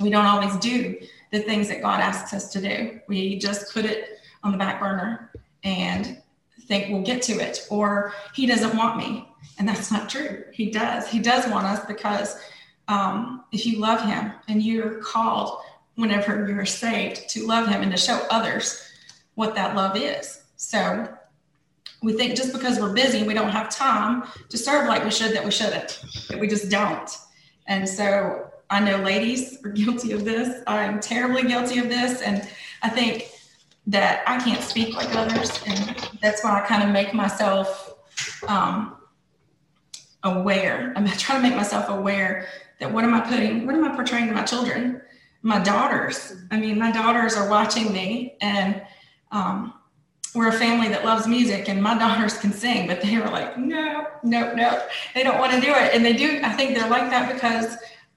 We 0.01 0.11
don't 0.11 0.27
always 0.27 0.57
do 0.57 0.99
the 1.31 1.41
things 1.41 1.69
that 1.69 1.83
God 1.83 2.01
asks 2.01 2.33
us 2.33 2.53
to 2.53 2.61
do. 2.61 3.01
We 3.09 3.39
just 3.39 3.73
put 3.73 3.85
it 3.85 4.19
on 4.43 4.53
the 4.53 4.59
back 4.59 4.81
burner 4.81 5.31
and 5.63 6.21
think 6.67 6.91
we'll 6.91 7.03
get 7.03 7.23
to 7.23 7.33
it 7.35 7.67
or 7.71 8.13
he 8.35 8.47
doesn't 8.47 8.77
want 8.77 8.97
me. 8.97 9.29
And 9.59 9.69
that's 9.69 9.91
not 9.91 10.09
true. 10.09 10.45
He 10.53 10.71
does. 10.71 11.09
He 11.09 11.21
does 11.21 11.47
want 11.49 11.67
us 11.67 11.85
because 11.87 12.39
um, 12.89 13.45
if 13.53 13.67
you 13.67 13.79
love 13.79 14.01
him 14.03 14.33
and 14.49 14.63
you're 14.63 15.01
called 15.01 15.61
whenever 15.95 16.49
you're 16.49 16.67
saved 16.67 17.29
to 17.31 17.47
love 17.47 17.69
him 17.69 17.83
and 17.83 17.93
to 17.93 17.99
show 17.99 18.27
others 18.31 18.83
what 19.35 19.55
that 19.55 19.77
love 19.77 19.97
is. 19.97 20.43
So 20.57 21.09
we 22.05 22.13
think 22.13 22.37
just 22.37 22.53
because 22.53 22.79
we're 22.79 22.93
busy 22.93 23.23
we 23.23 23.35
don't 23.35 23.51
have 23.51 23.71
time 23.71 24.25
to 24.51 24.59
serve 24.59 24.87
like 24.87 25.03
we 25.03 25.11
should 25.11 25.35
that 25.35 25.45
we 25.45 25.51
shouldn't 25.51 26.05
that 26.29 26.39
we 26.39 26.47
just 26.47 26.71
don't. 26.71 27.11
And 27.67 27.89
so 27.89 28.51
i 28.71 28.79
know 28.79 28.99
ladies 28.99 29.59
are 29.65 29.71
guilty 29.83 30.13
of 30.13 30.25
this. 30.25 30.63
I'm 30.67 31.01
terribly 31.01 31.45
guilty 31.45 31.79
of 31.79 31.89
this. 31.89 32.21
And 32.21 32.47
i 32.83 32.89
think 32.89 33.31
that 33.87 34.23
i 34.27 34.39
can't 34.39 34.63
speak 34.63 34.95
like 34.95 35.15
others. 35.17 35.51
And 35.67 35.97
that's 36.21 36.45
why 36.45 36.61
i 36.61 36.67
kind 36.67 36.83
of 36.83 36.91
make 36.91 37.15
myself 37.15 37.95
um, 38.47 38.97
aware. 40.23 40.93
I'm 40.97 41.07
trying 41.07 41.43
to 41.43 41.49
make 41.49 41.57
myself 41.57 41.89
aware 41.89 42.47
that 42.81 42.93
what 42.93 43.05
am 43.05 43.15
i 43.15 43.21
putting 43.21 43.67
what 43.67 43.75
am 43.75 43.85
i 43.85 43.95
portraying 43.97 44.29
to 44.29 44.35
my 44.35 44.45
children? 44.45 45.01
My 45.41 45.59
daughters. 45.59 46.37
I 46.51 46.59
mean 46.59 46.79
my 46.79 46.93
daughters 46.93 47.35
are 47.35 47.49
watching 47.49 47.93
me. 47.93 48.37
And 48.43 48.83
um, 49.33 49.75
we're 50.35 50.49
a 50.49 50.53
family 50.53 50.89
that 50.89 51.05
loves 51.05 51.27
music 51.27 51.69
and 51.69 51.83
my 51.83 51.97
daughters 51.99 52.37
can 52.37 52.53
sing, 52.53 52.87
but 52.87 53.01
they 53.01 53.17
were 53.17 53.29
like, 53.29 53.57
no, 53.57 54.07
no, 54.23 54.53
no, 54.55 54.83
they 55.15 55.23
don't 55.23 55.39
want 55.39 55.53
to 55.53 55.61
do 55.61 55.69
it. 55.69 55.95
And 55.95 56.05
they 56.05 56.13
do, 56.13 56.41
I 56.43 56.51
think 56.51 56.77
they're 56.77 56.91
like 56.91 57.09
that 57.11 57.33
because 57.33 57.77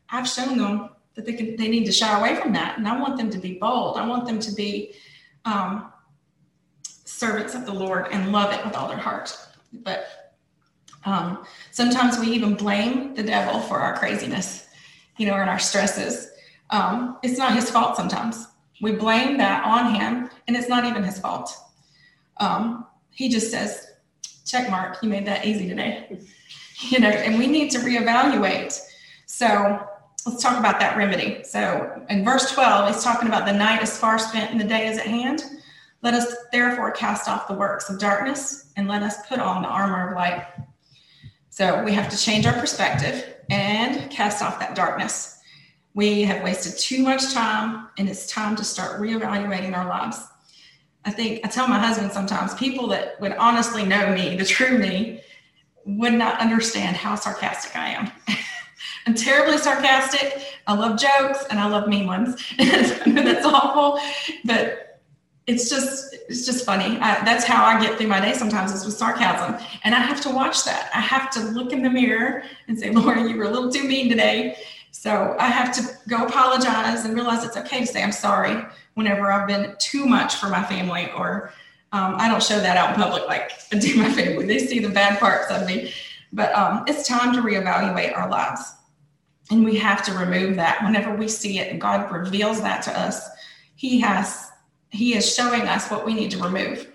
I've 0.09 0.27
shown 0.27 0.57
them 0.57 0.89
that 1.15 1.25
they 1.25 1.33
can, 1.33 1.55
they 1.55 1.67
need 1.67 1.86
to 1.86 1.91
shy 1.91 2.17
away 2.17 2.36
from 2.36 2.53
that. 2.53 2.77
And 2.77 2.88
I 2.88 3.00
want 3.00 3.17
them 3.17 3.29
to 3.29 3.38
be 3.38 3.53
bold. 3.53 3.97
I 3.97 4.07
want 4.07 4.25
them 4.25 4.39
to 4.39 4.51
be 4.53 4.93
um, 5.45 5.91
servants 6.83 7.55
of 7.55 7.65
the 7.65 7.74
Lord 7.74 8.07
and 8.12 8.31
love 8.31 8.53
it 8.53 8.65
with 8.65 8.75
all 8.75 8.88
their 8.88 8.97
heart. 8.97 9.36
But 9.71 10.33
um, 11.05 11.45
sometimes 11.71 12.19
we 12.19 12.27
even 12.27 12.55
blame 12.55 13.13
the 13.15 13.24
devil 13.24 13.59
for 13.62 13.79
our 13.79 13.97
craziness, 13.97 14.67
you 15.17 15.27
know, 15.27 15.36
and 15.36 15.50
our 15.50 15.59
stresses. 15.59 16.29
Um, 16.69 17.17
it's 17.24 17.38
not 17.38 17.53
his 17.55 17.69
fault 17.69 17.95
sometimes. 17.95 18.47
We 18.81 18.91
blame 18.91 19.38
that 19.38 19.63
on 19.63 19.95
him, 19.95 20.29
and 20.47 20.55
it's 20.55 20.69
not 20.69 20.86
even 20.86 21.03
his 21.03 21.19
fault 21.19 21.55
um, 22.39 22.86
he 23.10 23.29
just 23.29 23.51
says, 23.51 23.88
check 24.46 24.70
mark, 24.70 24.98
you 25.01 25.10
made 25.10 25.25
that 25.27 25.46
easy 25.46 25.67
today. 25.67 26.20
You 26.79 27.00
know, 27.00 27.10
and 27.10 27.39
we 27.39 27.48
need 27.48 27.72
to 27.72 27.79
reevaluate. 27.79 28.79
So 29.25 29.84
let's 30.27 30.44
talk 30.44 30.60
about 30.60 30.79
that 30.79 30.96
remedy. 30.96 31.44
So 31.44 32.06
in 32.08 32.24
verse 32.24 32.51
12, 32.51 32.94
he's 32.94 33.03
talking 33.03 33.27
about 33.27 33.48
the 33.48 33.53
night 33.53 33.82
is 33.82 33.98
far 33.98 34.20
spent 34.20 34.51
and 34.51 34.62
the 34.62 34.63
day 34.63 34.86
is 34.86 35.00
at 35.00 35.08
hand. 35.08 35.44
Let 36.03 36.13
us 36.13 36.32
therefore 36.51 36.91
cast 36.91 37.27
off 37.27 37.48
the 37.48 37.56
works 37.56 37.89
of 37.89 37.98
darkness 38.00 38.72
and 38.77 38.88
let 38.88 39.01
us 39.01 39.25
put 39.27 39.39
on 39.39 39.63
the 39.63 39.67
armor 39.67 40.10
of 40.10 40.15
light. 40.15 40.46
So 41.50 41.84
we 41.84 41.94
have 41.94 42.10
to 42.10 42.17
change 42.17 42.46
our 42.46 42.53
perspective 42.53 43.25
and 43.50 44.12
cast 44.12 44.44
off 44.44 44.60
that 44.60 44.75
darkness. 44.75 45.39
We 45.96 46.22
have 46.22 46.44
wasted 46.44 46.77
too 46.77 47.01
much 47.01 47.34
time, 47.34 47.88
and 47.98 48.08
it's 48.08 48.27
time 48.27 48.56
to 48.58 48.63
start 48.63 49.01
reevaluating 49.01 49.75
our 49.75 49.88
lives. 49.88 50.20
I 51.07 51.11
think 51.11 51.39
I 51.45 51.47
tell 51.47 51.69
my 51.69 51.79
husband 51.79 52.11
sometimes 52.11 52.53
people 52.55 52.87
that 52.87 53.19
would 53.21 53.31
honestly 53.37 53.85
know 53.85 54.13
me, 54.13 54.35
the 54.35 54.43
true 54.43 54.77
me, 54.77 55.21
would 55.85 56.13
not 56.13 56.37
understand 56.41 56.97
how 56.97 57.15
sarcastic 57.15 57.77
I 57.77 57.91
am. 57.91 58.11
I'm 59.07 59.13
terribly 59.13 59.57
sarcastic. 59.57 60.43
I 60.67 60.73
love 60.73 60.99
jokes 60.99 61.45
and 61.49 61.59
I 61.59 61.69
love 61.69 61.87
mean 61.87 62.07
ones. 62.07 62.43
that's 62.57 63.45
awful, 63.45 64.01
but 64.43 64.99
it's 65.47 65.69
just 65.69 66.13
it's 66.27 66.45
just 66.45 66.65
funny. 66.65 66.97
I, 66.97 67.23
that's 67.23 67.45
how 67.45 67.63
I 67.63 67.79
get 67.79 67.97
through 67.97 68.07
my 68.07 68.19
day 68.19 68.33
sometimes 68.33 68.73
is 68.73 68.83
with 68.83 68.95
sarcasm, 68.95 69.65
and 69.85 69.95
I 69.95 69.99
have 69.99 70.19
to 70.21 70.29
watch 70.29 70.65
that. 70.65 70.89
I 70.93 70.99
have 70.99 71.29
to 71.31 71.39
look 71.39 71.71
in 71.71 71.83
the 71.83 71.89
mirror 71.89 72.43
and 72.67 72.77
say, 72.77 72.89
"Lori, 72.91 73.29
you 73.29 73.37
were 73.37 73.45
a 73.45 73.49
little 73.49 73.71
too 73.71 73.85
mean 73.85 74.09
today." 74.09 74.57
So 74.91 75.37
I 75.39 75.47
have 75.47 75.73
to 75.75 76.09
go 76.09 76.25
apologize 76.25 77.05
and 77.05 77.13
realize 77.15 77.45
it's 77.45 77.55
okay 77.55 77.79
to 77.79 77.87
say 77.87 78.03
I'm 78.03 78.11
sorry 78.11 78.61
whenever 78.97 79.31
I've 79.31 79.47
been 79.47 79.75
too 79.77 80.07
much 80.07 80.35
for 80.35 80.49
my 80.49 80.63
family 80.63 81.11
or 81.15 81.53
Um, 81.93 82.15
I 82.17 82.27
don't 82.27 82.43
show 82.43 82.59
that 82.59 82.75
out 82.75 82.89
in 82.89 83.01
public 83.01 83.27
like 83.27 83.51
I 83.71 83.77
do 83.77 83.95
my 83.95 84.11
family. 84.11 84.45
They 84.45 84.59
see 84.59 84.79
the 84.79 84.89
bad 84.89 85.19
parts 85.19 85.49
of 85.51 85.65
me. 85.65 85.93
But 86.33 86.53
um, 86.53 86.83
it's 86.87 87.07
time 87.07 87.31
to 87.33 87.41
reevaluate 87.41 88.17
our 88.17 88.29
lives. 88.29 88.73
And 89.49 89.63
we 89.63 89.77
have 89.77 90.03
to 90.05 90.13
remove 90.13 90.55
that 90.57 90.83
whenever 90.83 91.15
we 91.15 91.27
see 91.29 91.59
it 91.59 91.71
and 91.71 91.79
God 91.79 92.11
reveals 92.11 92.59
that 92.61 92.81
to 92.83 92.99
us. 92.99 93.29
He 93.75 94.01
has, 94.01 94.51
He 94.89 95.15
is 95.15 95.33
showing 95.33 95.61
us 95.61 95.89
what 95.89 96.05
we 96.05 96.13
need 96.13 96.31
to 96.31 96.43
remove. 96.43 96.91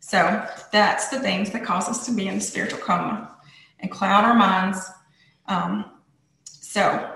So 0.00 0.46
that's 0.70 1.08
the 1.08 1.18
things 1.18 1.50
that 1.50 1.64
cause 1.64 1.88
us 1.88 2.04
to 2.06 2.12
be 2.12 2.28
in 2.28 2.40
spiritual 2.40 2.78
coma 2.78 3.34
and 3.80 3.90
cloud 3.90 4.24
our 4.24 4.34
minds. 4.34 4.88
Um, 5.48 5.86
so 6.44 7.10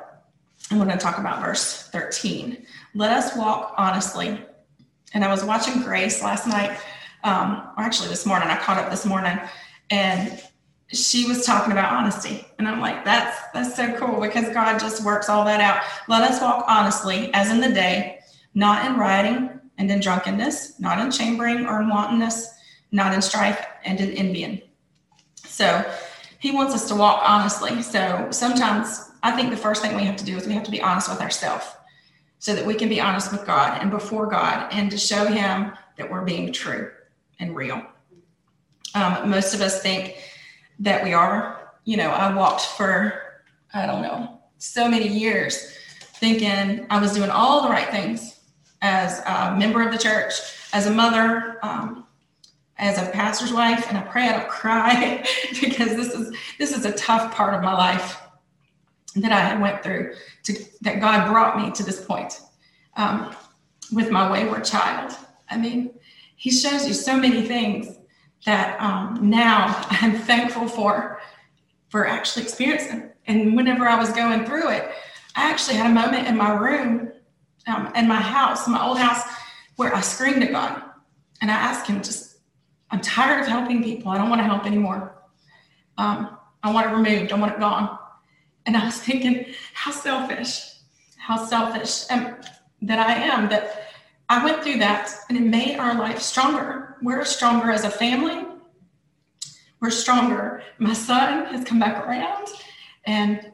I'm 0.70 0.78
going 0.78 0.90
to 0.90 0.96
talk 0.96 1.18
about 1.18 1.40
verse 1.40 1.88
13. 1.88 2.66
Let 2.94 3.10
us 3.10 3.36
walk 3.36 3.74
honestly. 3.78 4.40
And 5.14 5.24
I 5.24 5.30
was 5.30 5.42
watching 5.44 5.82
Grace 5.82 6.22
last 6.22 6.46
night, 6.46 6.78
um, 7.24 7.70
or 7.76 7.84
actually 7.84 8.08
this 8.08 8.26
morning. 8.26 8.48
I 8.48 8.56
caught 8.58 8.76
up 8.76 8.90
this 8.90 9.06
morning, 9.06 9.38
and 9.90 10.42
she 10.92 11.26
was 11.26 11.44
talking 11.44 11.72
about 11.72 11.92
honesty 11.92 12.46
and 12.58 12.66
i'm 12.66 12.80
like 12.80 13.04
that's 13.04 13.38
that's 13.52 13.76
so 13.76 13.92
cool 13.98 14.20
because 14.20 14.48
god 14.54 14.78
just 14.78 15.04
works 15.04 15.28
all 15.28 15.44
that 15.44 15.60
out 15.60 15.82
let 16.08 16.22
us 16.22 16.40
walk 16.40 16.64
honestly 16.66 17.30
as 17.34 17.50
in 17.50 17.60
the 17.60 17.68
day 17.68 18.18
not 18.54 18.86
in 18.86 18.98
rioting 18.98 19.60
and 19.76 19.90
in 19.90 20.00
drunkenness 20.00 20.80
not 20.80 20.98
in 20.98 21.10
chambering 21.10 21.66
or 21.66 21.82
in 21.82 21.88
wantonness 21.90 22.48
not 22.90 23.12
in 23.12 23.20
strife 23.20 23.66
and 23.84 24.00
in 24.00 24.10
envying 24.12 24.62
so 25.44 25.84
he 26.38 26.50
wants 26.50 26.74
us 26.74 26.88
to 26.88 26.94
walk 26.94 27.22
honestly 27.22 27.82
so 27.82 28.26
sometimes 28.30 29.07
i 29.22 29.30
think 29.30 29.50
the 29.50 29.56
first 29.56 29.82
thing 29.82 29.94
we 29.96 30.04
have 30.04 30.16
to 30.16 30.24
do 30.24 30.36
is 30.36 30.46
we 30.46 30.52
have 30.52 30.64
to 30.64 30.70
be 30.70 30.82
honest 30.82 31.08
with 31.08 31.20
ourselves 31.20 31.66
so 32.38 32.54
that 32.54 32.64
we 32.64 32.74
can 32.74 32.88
be 32.88 33.00
honest 33.00 33.32
with 33.32 33.44
god 33.46 33.80
and 33.80 33.90
before 33.90 34.26
god 34.26 34.72
and 34.72 34.90
to 34.90 34.98
show 34.98 35.26
him 35.26 35.72
that 35.96 36.10
we're 36.10 36.24
being 36.24 36.52
true 36.52 36.90
and 37.40 37.54
real 37.54 37.82
um, 38.94 39.30
most 39.30 39.54
of 39.54 39.60
us 39.60 39.82
think 39.82 40.16
that 40.80 41.04
we 41.04 41.12
are. 41.12 41.72
You 41.84 41.96
know, 41.96 42.10
I 42.10 42.34
walked 42.34 42.62
for, 42.62 43.42
I 43.72 43.86
don't 43.86 44.02
know, 44.02 44.40
so 44.58 44.88
many 44.88 45.08
years 45.08 45.74
thinking 46.00 46.86
I 46.90 47.00
was 47.00 47.12
doing 47.12 47.30
all 47.30 47.62
the 47.62 47.68
right 47.68 47.88
things 47.90 48.40
as 48.82 49.20
a 49.20 49.56
member 49.56 49.82
of 49.82 49.92
the 49.92 49.98
church, 49.98 50.34
as 50.72 50.86
a 50.86 50.90
mother, 50.90 51.58
um, 51.62 52.06
as 52.76 52.98
a 52.98 53.10
pastor's 53.10 53.52
wife, 53.52 53.86
and 53.88 53.98
I 53.98 54.02
pray 54.02 54.28
I 54.28 54.38
don't 54.38 54.48
cry 54.48 55.24
because 55.60 55.96
this 55.96 56.14
is 56.14 56.36
this 56.58 56.76
is 56.76 56.84
a 56.84 56.92
tough 56.92 57.34
part 57.34 57.54
of 57.54 57.62
my 57.62 57.72
life 57.72 58.20
that 59.16 59.32
I 59.32 59.40
had 59.40 59.60
went 59.60 59.82
through 59.82 60.14
to 60.44 60.54
that 60.82 61.00
God 61.00 61.28
brought 61.28 61.58
me 61.58 61.70
to 61.72 61.82
this 61.82 62.04
point 62.04 62.40
um, 62.96 63.34
with 63.92 64.10
my 64.10 64.30
wayward 64.30 64.64
child. 64.64 65.16
I 65.50 65.56
mean, 65.56 65.90
He 66.36 66.50
shows 66.50 66.86
you 66.86 66.94
so 66.94 67.16
many 67.16 67.42
things 67.42 67.98
that 68.44 68.80
um, 68.80 69.28
now 69.28 69.84
I'm 69.90 70.16
thankful 70.18 70.68
for 70.68 71.20
for 71.88 72.06
actually 72.06 72.42
experiencing. 72.42 73.10
And 73.26 73.56
whenever 73.56 73.86
I 73.86 73.98
was 73.98 74.10
going 74.10 74.44
through 74.44 74.70
it, 74.70 74.90
I 75.34 75.50
actually 75.50 75.76
had 75.76 75.90
a 75.90 75.94
moment 75.94 76.26
in 76.26 76.36
my 76.36 76.50
room, 76.50 77.12
um, 77.66 77.92
in 77.94 78.08
my 78.08 78.20
house, 78.20 78.66
my 78.68 78.84
old 78.84 78.98
house, 78.98 79.22
where 79.76 79.94
I 79.94 80.00
screamed 80.00 80.42
at 80.42 80.50
God 80.50 80.82
and 81.40 81.50
I 81.50 81.54
asked 81.54 81.86
Him, 81.86 82.02
just, 82.02 82.38
I'm 82.90 83.00
tired 83.00 83.40
of 83.40 83.46
helping 83.46 83.82
people. 83.82 84.10
I 84.10 84.18
don't 84.18 84.28
want 84.28 84.40
to 84.40 84.44
help 84.44 84.66
anymore. 84.66 85.14
Um, 85.96 86.36
I 86.62 86.72
want 86.72 86.86
it 86.86 86.94
removed. 86.94 87.32
I 87.32 87.36
want 87.38 87.52
it 87.52 87.60
gone. 87.60 87.98
And 88.68 88.76
I 88.76 88.84
was 88.84 88.98
thinking, 88.98 89.46
how 89.72 89.90
selfish, 89.90 90.74
how 91.16 91.42
selfish 91.42 92.04
that 92.82 92.98
I 92.98 93.14
am 93.14 93.48
that 93.48 93.94
I 94.28 94.44
went 94.44 94.62
through 94.62 94.80
that 94.80 95.10
and 95.30 95.38
it 95.38 95.42
made 95.42 95.78
our 95.78 95.98
life 95.98 96.20
stronger. 96.20 96.98
We're 97.00 97.24
stronger 97.24 97.70
as 97.70 97.84
a 97.84 97.90
family. 97.90 98.44
We're 99.80 99.88
stronger. 99.88 100.62
My 100.76 100.92
son 100.92 101.46
has 101.46 101.64
come 101.64 101.78
back 101.78 102.06
around 102.06 102.48
and 103.06 103.50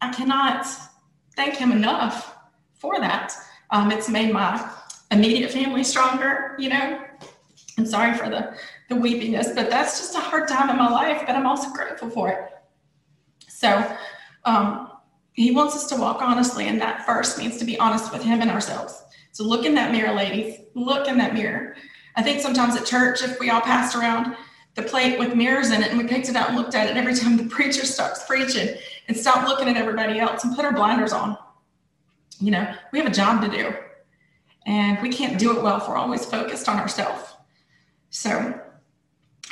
I 0.00 0.10
cannot 0.14 0.66
thank 1.36 1.56
him 1.56 1.70
enough 1.70 2.34
for 2.72 2.98
that. 3.00 3.34
Um, 3.68 3.92
it's 3.92 4.08
made 4.08 4.32
my 4.32 4.66
immediate 5.10 5.50
family 5.50 5.84
stronger, 5.84 6.56
you 6.58 6.70
know. 6.70 7.04
I'm 7.76 7.84
sorry 7.84 8.16
for 8.16 8.30
the, 8.30 8.56
the 8.88 8.96
weepiness, 8.96 9.54
but 9.54 9.68
that's 9.68 9.98
just 9.98 10.14
a 10.14 10.20
hard 10.20 10.48
time 10.48 10.70
in 10.70 10.78
my 10.78 10.88
life, 10.88 11.24
but 11.26 11.36
I'm 11.36 11.46
also 11.46 11.70
grateful 11.70 12.08
for 12.08 12.30
it. 12.30 12.50
So 13.46 13.94
um, 14.44 14.90
he 15.32 15.50
wants 15.50 15.74
us 15.74 15.86
to 15.86 15.96
walk 15.96 16.22
honestly, 16.22 16.68
and 16.68 16.80
that 16.80 17.04
first 17.06 17.38
means 17.38 17.58
to 17.58 17.64
be 17.64 17.78
honest 17.78 18.12
with 18.12 18.22
him 18.22 18.40
and 18.40 18.50
ourselves. 18.50 19.02
So 19.32 19.44
look 19.44 19.64
in 19.64 19.74
that 19.74 19.90
mirror, 19.90 20.14
ladies. 20.14 20.60
Look 20.74 21.08
in 21.08 21.18
that 21.18 21.34
mirror. 21.34 21.76
I 22.16 22.22
think 22.22 22.40
sometimes 22.40 22.76
at 22.76 22.86
church, 22.86 23.22
if 23.22 23.40
we 23.40 23.50
all 23.50 23.60
passed 23.60 23.96
around 23.96 24.36
the 24.74 24.82
plate 24.82 25.18
with 25.18 25.34
mirrors 25.34 25.70
in 25.70 25.82
it 25.82 25.90
and 25.90 25.98
we 25.98 26.06
picked 26.06 26.28
it 26.28 26.36
out 26.36 26.48
and 26.48 26.56
looked 26.56 26.74
at 26.74 26.88
it 26.88 26.96
every 26.96 27.14
time 27.14 27.36
the 27.36 27.44
preacher 27.48 27.84
starts 27.84 28.24
preaching 28.26 28.76
and 29.08 29.16
stopped 29.16 29.48
looking 29.48 29.68
at 29.68 29.76
everybody 29.76 30.18
else 30.18 30.44
and 30.44 30.54
put 30.54 30.64
our 30.64 30.72
blinders 30.72 31.12
on. 31.12 31.36
You 32.38 32.52
know, 32.52 32.74
we 32.92 32.98
have 32.98 33.08
a 33.08 33.14
job 33.14 33.42
to 33.42 33.48
do 33.48 33.74
and 34.66 35.00
we 35.02 35.08
can't 35.08 35.38
do 35.38 35.56
it 35.56 35.62
well 35.62 35.78
if 35.78 35.88
we're 35.88 35.96
always 35.96 36.24
focused 36.24 36.68
on 36.68 36.78
ourselves. 36.78 37.34
So, 38.10 38.60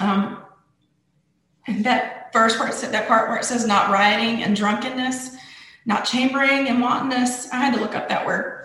um, 0.00 0.38
that 1.66 2.21
verse 2.32 2.56
part, 2.56 2.72
that 2.72 3.08
part 3.08 3.28
where 3.28 3.38
it 3.38 3.44
says 3.44 3.66
not 3.66 3.90
rioting 3.90 4.42
and 4.42 4.56
drunkenness, 4.56 5.36
not 5.86 6.04
chambering 6.04 6.68
and 6.68 6.80
wantonness, 6.80 7.50
I 7.52 7.56
had 7.56 7.74
to 7.74 7.80
look 7.80 7.94
up 7.94 8.08
that 8.08 8.26
word 8.26 8.62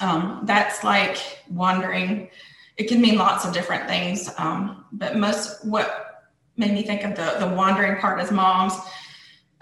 um, 0.00 0.40
that's 0.44 0.84
like 0.84 1.44
wandering. 1.50 2.30
It 2.76 2.88
can 2.88 3.00
mean 3.00 3.16
lots 3.16 3.44
of 3.44 3.52
different 3.52 3.88
things, 3.88 4.30
um, 4.38 4.84
but 4.92 5.16
most 5.16 5.64
what 5.64 6.28
made 6.56 6.72
me 6.72 6.82
think 6.82 7.04
of 7.04 7.14
the 7.16 7.36
the 7.46 7.54
wandering 7.54 8.00
part 8.00 8.20
as 8.20 8.30
moms. 8.30 8.74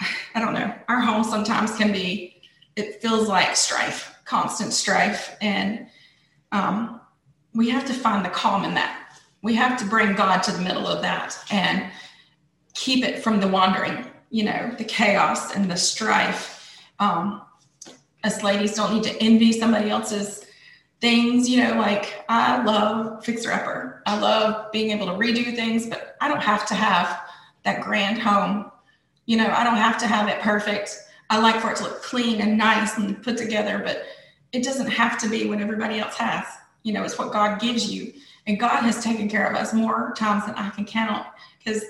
I 0.34 0.40
don't 0.40 0.54
know. 0.54 0.74
Our 0.88 1.00
home 1.00 1.24
sometimes 1.24 1.76
can 1.76 1.92
be. 1.92 2.42
It 2.76 3.00
feels 3.00 3.28
like 3.28 3.56
strife, 3.56 4.18
constant 4.24 4.72
strife, 4.72 5.36
and 5.40 5.86
um, 6.50 7.00
we 7.54 7.70
have 7.70 7.84
to 7.86 7.94
find 7.94 8.24
the 8.24 8.30
calm 8.30 8.64
in 8.64 8.74
that. 8.74 9.00
We 9.42 9.54
have 9.54 9.78
to 9.78 9.84
bring 9.84 10.14
God 10.14 10.42
to 10.44 10.52
the 10.52 10.62
middle 10.62 10.86
of 10.86 11.02
that 11.02 11.38
and 11.50 11.86
keep 12.74 13.04
it 13.04 13.22
from 13.22 13.40
the 13.40 13.48
wandering. 13.48 14.06
You 14.30 14.44
know, 14.44 14.74
the 14.76 14.84
chaos 14.84 15.54
and 15.54 15.70
the 15.70 15.76
strife. 15.76 16.78
Um, 16.98 17.42
us 18.24 18.42
ladies 18.42 18.74
don't 18.74 18.94
need 18.94 19.04
to 19.04 19.22
envy 19.22 19.52
somebody 19.52 19.90
else's 19.90 20.44
things. 21.00 21.48
You 21.48 21.62
know, 21.62 21.74
like 21.74 22.24
I 22.28 22.62
love 22.64 23.24
fixer 23.24 23.52
upper. 23.52 24.02
I 24.06 24.18
love 24.18 24.72
being 24.72 24.90
able 24.90 25.06
to 25.06 25.12
redo 25.12 25.54
things, 25.54 25.86
but 25.86 26.16
I 26.20 26.28
don't 26.28 26.42
have 26.42 26.66
to 26.66 26.74
have 26.74 27.20
that 27.64 27.82
grand 27.82 28.18
home. 28.18 28.70
You 29.26 29.36
know, 29.36 29.50
I 29.50 29.64
don't 29.64 29.76
have 29.76 29.98
to 29.98 30.06
have 30.06 30.28
it 30.28 30.40
perfect. 30.40 30.96
I 31.30 31.38
like 31.38 31.60
for 31.60 31.70
it 31.70 31.76
to 31.76 31.84
look 31.84 32.02
clean 32.02 32.40
and 32.40 32.58
nice 32.58 32.96
and 32.96 33.22
put 33.22 33.36
together, 33.36 33.80
but 33.84 34.04
it 34.52 34.62
doesn't 34.62 34.88
have 34.88 35.18
to 35.18 35.28
be 35.28 35.46
what 35.46 35.60
everybody 35.60 35.98
else 35.98 36.16
has. 36.16 36.44
You 36.82 36.92
know, 36.92 37.02
it's 37.02 37.18
what 37.18 37.32
God 37.32 37.60
gives 37.60 37.92
you. 37.92 38.12
And 38.46 38.60
God 38.60 38.82
has 38.82 39.02
taken 39.02 39.28
care 39.28 39.46
of 39.46 39.56
us 39.56 39.72
more 39.72 40.14
times 40.16 40.46
than 40.46 40.54
I 40.54 40.70
can 40.70 40.84
count 40.84 41.26
because 41.58 41.82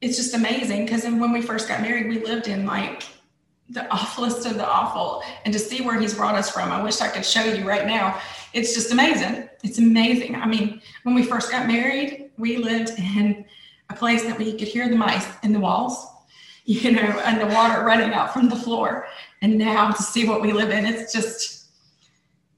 it's 0.00 0.16
just 0.16 0.34
amazing. 0.34 0.84
Because 0.84 1.04
when 1.04 1.32
we 1.32 1.42
first 1.42 1.68
got 1.68 1.80
married, 1.80 2.08
we 2.08 2.24
lived 2.24 2.48
in 2.48 2.66
like 2.66 3.04
the 3.70 3.88
awfulest 3.90 4.46
of 4.46 4.54
the 4.54 4.66
awful. 4.66 5.22
And 5.44 5.52
to 5.52 5.58
see 5.58 5.82
where 5.82 5.98
he's 6.00 6.14
brought 6.14 6.34
us 6.34 6.50
from 6.50 6.70
i 6.70 6.82
wish 6.82 7.00
i 7.00 7.08
could 7.08 7.24
show 7.24 7.44
you 7.44 7.66
right 7.66 7.86
now. 7.86 8.20
It's 8.52 8.74
just 8.74 8.92
amazing. 8.92 9.48
It's 9.62 9.78
amazing. 9.78 10.34
I 10.34 10.46
mean 10.46 10.80
when 11.02 11.14
we 11.14 11.22
first 11.22 11.50
got 11.50 11.66
married 11.66 12.30
we 12.38 12.58
lived 12.58 12.90
in 12.98 13.44
a 13.90 13.94
place 13.94 14.24
that 14.24 14.38
we 14.38 14.52
could 14.52 14.68
hear 14.68 14.88
the 14.88 14.96
mice 14.96 15.26
in 15.42 15.52
the 15.52 15.60
walls 15.60 16.06
you 16.64 16.90
know 16.92 17.22
and 17.24 17.40
the 17.40 17.54
water 17.54 17.84
running 17.84 18.12
out 18.12 18.32
from 18.32 18.48
the 18.48 18.56
floor. 18.56 19.06
And 19.42 19.58
now 19.58 19.90
to 19.90 20.02
see 20.02 20.26
what 20.26 20.42
we 20.42 20.52
live 20.52 20.70
in 20.70 20.86
it's 20.86 21.12
just 21.12 21.68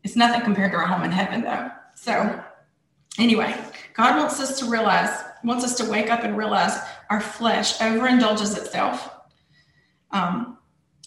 it's 0.04 0.16
nothing 0.16 0.42
compared 0.42 0.72
to 0.72 0.78
our 0.78 0.86
home 0.86 1.04
in 1.04 1.10
heaven 1.10 1.42
though. 1.42 1.70
So 1.94 2.42
anyway 3.18 3.54
god 3.94 4.16
wants 4.16 4.40
us 4.40 4.58
to 4.60 4.66
realize 4.70 5.24
wants 5.44 5.64
us 5.64 5.74
to 5.76 5.88
wake 5.90 6.10
up 6.10 6.24
and 6.24 6.36
realize 6.36 6.78
our 7.10 7.20
flesh 7.20 7.78
overindulges 7.78 8.56
itself. 8.56 9.10
Um, 10.10 10.58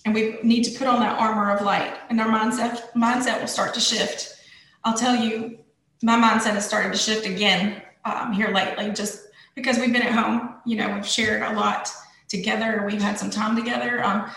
and 0.05 0.13
we 0.13 0.37
need 0.43 0.63
to 0.63 0.77
put 0.77 0.87
on 0.87 0.99
that 0.99 1.19
armor 1.19 1.51
of 1.51 1.61
light 1.63 1.95
and 2.09 2.19
our 2.19 2.27
mindset 2.27 2.91
mindset 2.93 3.39
will 3.39 3.47
start 3.47 3.73
to 3.75 3.79
shift. 3.79 4.35
I'll 4.83 4.97
tell 4.97 5.15
you 5.15 5.59
my 6.01 6.15
mindset 6.15 6.53
has 6.53 6.67
started 6.67 6.91
to 6.91 6.97
shift 6.97 7.25
again 7.27 7.81
um, 8.05 8.33
here 8.33 8.49
lately 8.49 8.91
just 8.91 9.27
because 9.53 9.77
we've 9.77 9.93
been 9.93 10.01
at 10.01 10.13
home 10.13 10.55
you 10.65 10.75
know 10.75 10.91
we've 10.93 11.05
shared 11.05 11.43
a 11.43 11.53
lot 11.53 11.91
together 12.27 12.83
we've 12.85 13.01
had 13.01 13.17
some 13.19 13.29
time 13.29 13.55
together. 13.55 14.03
Um, 14.03 14.31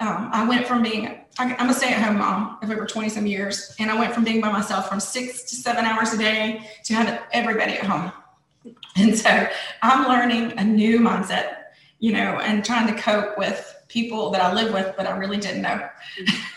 um, 0.00 0.30
i 0.32 0.46
went 0.48 0.66
from 0.66 0.82
being 0.82 1.06
I, 1.38 1.54
i'm 1.56 1.68
a 1.68 1.74
stay-at-home 1.74 2.16
mom 2.16 2.56
of 2.62 2.70
over 2.70 2.86
20 2.86 3.10
some 3.10 3.26
years 3.26 3.74
and 3.78 3.90
i 3.90 3.98
went 3.98 4.14
from 4.14 4.24
being 4.24 4.40
by 4.40 4.50
myself 4.50 4.88
from 4.88 4.98
six 4.98 5.42
to 5.50 5.56
seven 5.56 5.84
hours 5.84 6.14
a 6.14 6.18
day 6.18 6.66
to 6.84 6.94
having 6.94 7.18
everybody 7.32 7.72
at 7.72 7.84
home 7.84 8.10
and 8.96 9.16
so 9.16 9.48
i'm 9.82 10.08
learning 10.08 10.52
a 10.58 10.64
new 10.64 11.00
mindset 11.00 11.56
you 11.98 12.12
know 12.12 12.38
and 12.40 12.64
trying 12.64 12.86
to 12.86 13.00
cope 13.00 13.36
with 13.38 13.76
people 13.90 14.30
that 14.30 14.40
I 14.40 14.54
live 14.54 14.72
with, 14.72 14.94
but 14.96 15.06
I 15.06 15.16
really 15.16 15.36
didn't 15.36 15.62
know. 15.62 15.88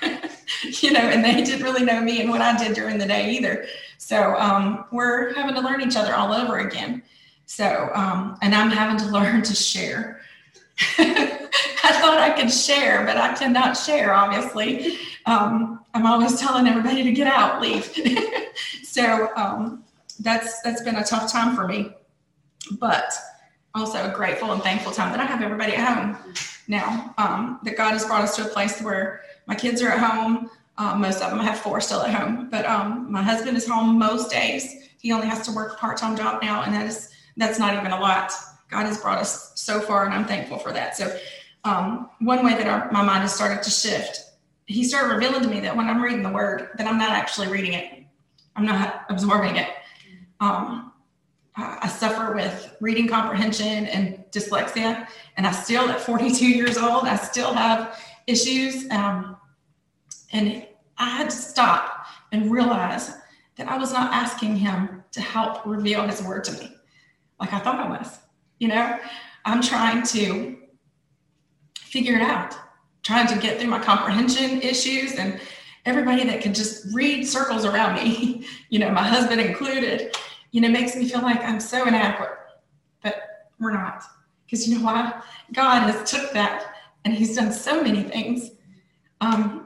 you 0.82 0.92
know, 0.92 1.00
and 1.00 1.26
they 1.26 1.44
didn't 1.44 1.64
really 1.64 1.84
know 1.84 2.00
me 2.00 2.22
and 2.22 2.30
what 2.30 2.42
I 2.42 2.56
did 2.56 2.76
during 2.76 3.00
the 3.00 3.08
day 3.08 3.32
either. 3.32 3.66
So 3.98 4.36
um, 4.36 4.86
we're 4.92 5.34
having 5.34 5.56
to 5.56 5.62
learn 5.62 5.82
each 5.82 5.96
other 5.96 6.14
all 6.14 6.32
over 6.32 6.60
again. 6.60 7.02
So, 7.48 7.90
um, 7.94 8.38
and 8.42 8.54
I'm 8.54 8.70
having 8.70 8.98
to 8.98 9.12
learn 9.12 9.42
to 9.42 9.56
share. 9.56 10.22
I 10.98 11.40
thought 11.82 12.20
I 12.20 12.30
could 12.40 12.52
share, 12.52 13.04
but 13.06 13.18
I 13.18 13.34
cannot 13.34 13.74
share, 13.74 14.14
obviously. 14.14 14.98
Um, 15.26 15.82
I'm 15.94 16.06
always 16.06 16.40
telling 16.40 16.68
everybody 16.68 17.04
to 17.04 17.12
get 17.12 17.28
out, 17.28 17.62
leave. 17.62 17.92
so 18.84 19.30
um, 19.36 19.83
that's 20.18 20.62
that's 20.62 20.82
been 20.82 20.96
a 20.96 21.04
tough 21.04 21.32
time 21.32 21.56
for 21.56 21.68
me, 21.68 21.92
but 22.80 23.14
also 23.76 24.10
a 24.10 24.14
grateful 24.14 24.52
and 24.52 24.62
thankful 24.62 24.92
time 24.92 25.12
that 25.12 25.20
I 25.20 25.26
have 25.26 25.42
everybody 25.42 25.74
at 25.74 25.88
home 25.88 26.34
now. 26.68 27.14
Um, 27.18 27.60
that 27.64 27.78
God 27.78 27.92
has 27.92 28.06
brought 28.06 28.24
us 28.24 28.36
to 28.38 28.46
a 28.46 28.50
place 28.50 28.82
where 28.82 29.22
my 29.48 29.56
kids 29.56 29.82
are 29.82 29.90
at 29.90 30.00
home. 30.00 30.50
Um, 30.78 31.02
most 31.02 31.22
of 31.22 31.30
them 31.30 31.40
I 31.40 31.44
have 31.44 31.60
four 31.60 31.82
still 31.82 32.02
at 32.02 32.14
home, 32.14 32.50
but 32.50 32.66
um, 32.66 33.12
my 33.12 33.22
husband 33.22 33.58
is 33.58 33.68
home 33.68 33.98
most 33.98 34.32
days. 34.32 34.90
He 35.00 35.12
only 35.12 35.28
has 35.28 35.46
to 35.48 35.52
work 35.52 35.74
a 35.74 35.76
part-time 35.76 36.16
job 36.16 36.42
now, 36.42 36.64
and 36.64 36.74
that 36.74 36.88
is 36.88 37.10
that's 37.38 37.60
not 37.60 37.76
even 37.76 37.92
a 37.92 38.00
lot. 38.00 38.32
God 38.70 38.86
has 38.86 39.00
brought 39.00 39.20
us 39.20 39.52
so 39.56 39.82
far, 39.82 40.06
and 40.06 40.14
I'm 40.14 40.26
thankful 40.26 40.58
for 40.58 40.72
that. 40.74 40.98
So, 40.98 41.16
um, 41.64 42.10
one 42.20 42.44
way 42.44 42.54
that 42.54 42.68
our, 42.68 42.92
my 42.92 43.04
mind 43.04 43.22
has 43.22 43.34
started 43.34 43.64
to 43.64 43.70
shift, 43.70 44.20
He 44.66 44.84
started 44.84 45.14
revealing 45.14 45.44
to 45.44 45.48
me 45.48 45.60
that 45.62 45.76
when 45.76 45.88
I'm 45.88 46.02
reading 46.02 46.24
the 46.24 46.32
Word, 46.32 46.70
that 46.78 46.88
I'm 46.88 46.98
not 46.98 47.12
actually 47.12 47.48
reading 47.48 47.74
it. 47.74 48.04
I'm 48.56 48.66
not 48.66 49.06
absorbing 49.10 49.58
it. 49.58 49.70
Um, 50.44 50.92
I 51.56 51.88
suffer 51.88 52.34
with 52.34 52.76
reading 52.82 53.08
comprehension 53.08 53.86
and 53.86 54.26
dyslexia, 54.32 55.08
and 55.38 55.46
I 55.46 55.52
still, 55.52 55.88
at 55.90 56.02
42 56.02 56.46
years 56.48 56.78
old, 56.78 57.06
I 57.06 57.16
still 57.16 57.54
have 57.54 57.98
issues. 58.28 58.90
Um, 58.90 59.38
and 60.32 60.66
I 60.98 61.10
had 61.10 61.30
to 61.30 61.36
stop 61.36 62.08
and 62.32 62.52
realize 62.52 63.14
that 63.56 63.70
I 63.70 63.78
was 63.78 63.94
not 63.94 64.12
asking 64.12 64.56
Him 64.58 65.04
to 65.12 65.22
help 65.22 65.66
reveal 65.66 66.08
His 66.08 66.24
Word 66.24 66.44
to 66.46 66.54
me 66.54 66.76
like 67.40 67.54
I 67.54 67.60
thought 67.60 67.80
I 67.80 67.88
was. 67.88 68.20
You 68.60 68.70
know, 68.70 69.00
I'm 69.46 69.62
trying 69.62 70.04
to 70.08 70.58
figure 71.80 72.16
it 72.16 72.22
out, 72.22 72.56
trying 73.04 73.28
to 73.28 73.38
get 73.38 73.60
through 73.60 73.70
my 73.70 73.80
comprehension 73.80 74.62
issues 74.62 75.16
and 75.16 75.40
everybody 75.86 76.24
that 76.24 76.42
can 76.42 76.54
just 76.54 76.94
read 76.94 77.28
circles 77.28 77.66
around 77.66 77.96
me, 77.96 78.46
you 78.70 78.80
know, 78.80 78.90
my 78.90 79.04
husband 79.04 79.42
included, 79.42 80.16
you 80.54 80.62
know, 80.62 80.70
it 80.70 80.72
makes 80.72 80.96
me 80.96 81.10
feel 81.10 81.22
like 81.22 81.44
I'm 81.44 81.60
so 81.60 81.86
inadequate. 81.86 82.32
But 83.04 83.50
we're 83.60 83.74
not. 83.74 84.04
Because 84.46 84.66
you 84.66 84.78
know 84.78 84.86
why? 84.86 85.22
God 85.52 85.82
has 85.82 86.10
took 86.10 86.32
that 86.32 86.74
and 87.04 87.14
he's 87.14 87.36
done 87.36 87.52
so 87.52 87.84
many 87.84 88.04
things. 88.04 88.52
Um, 89.20 89.66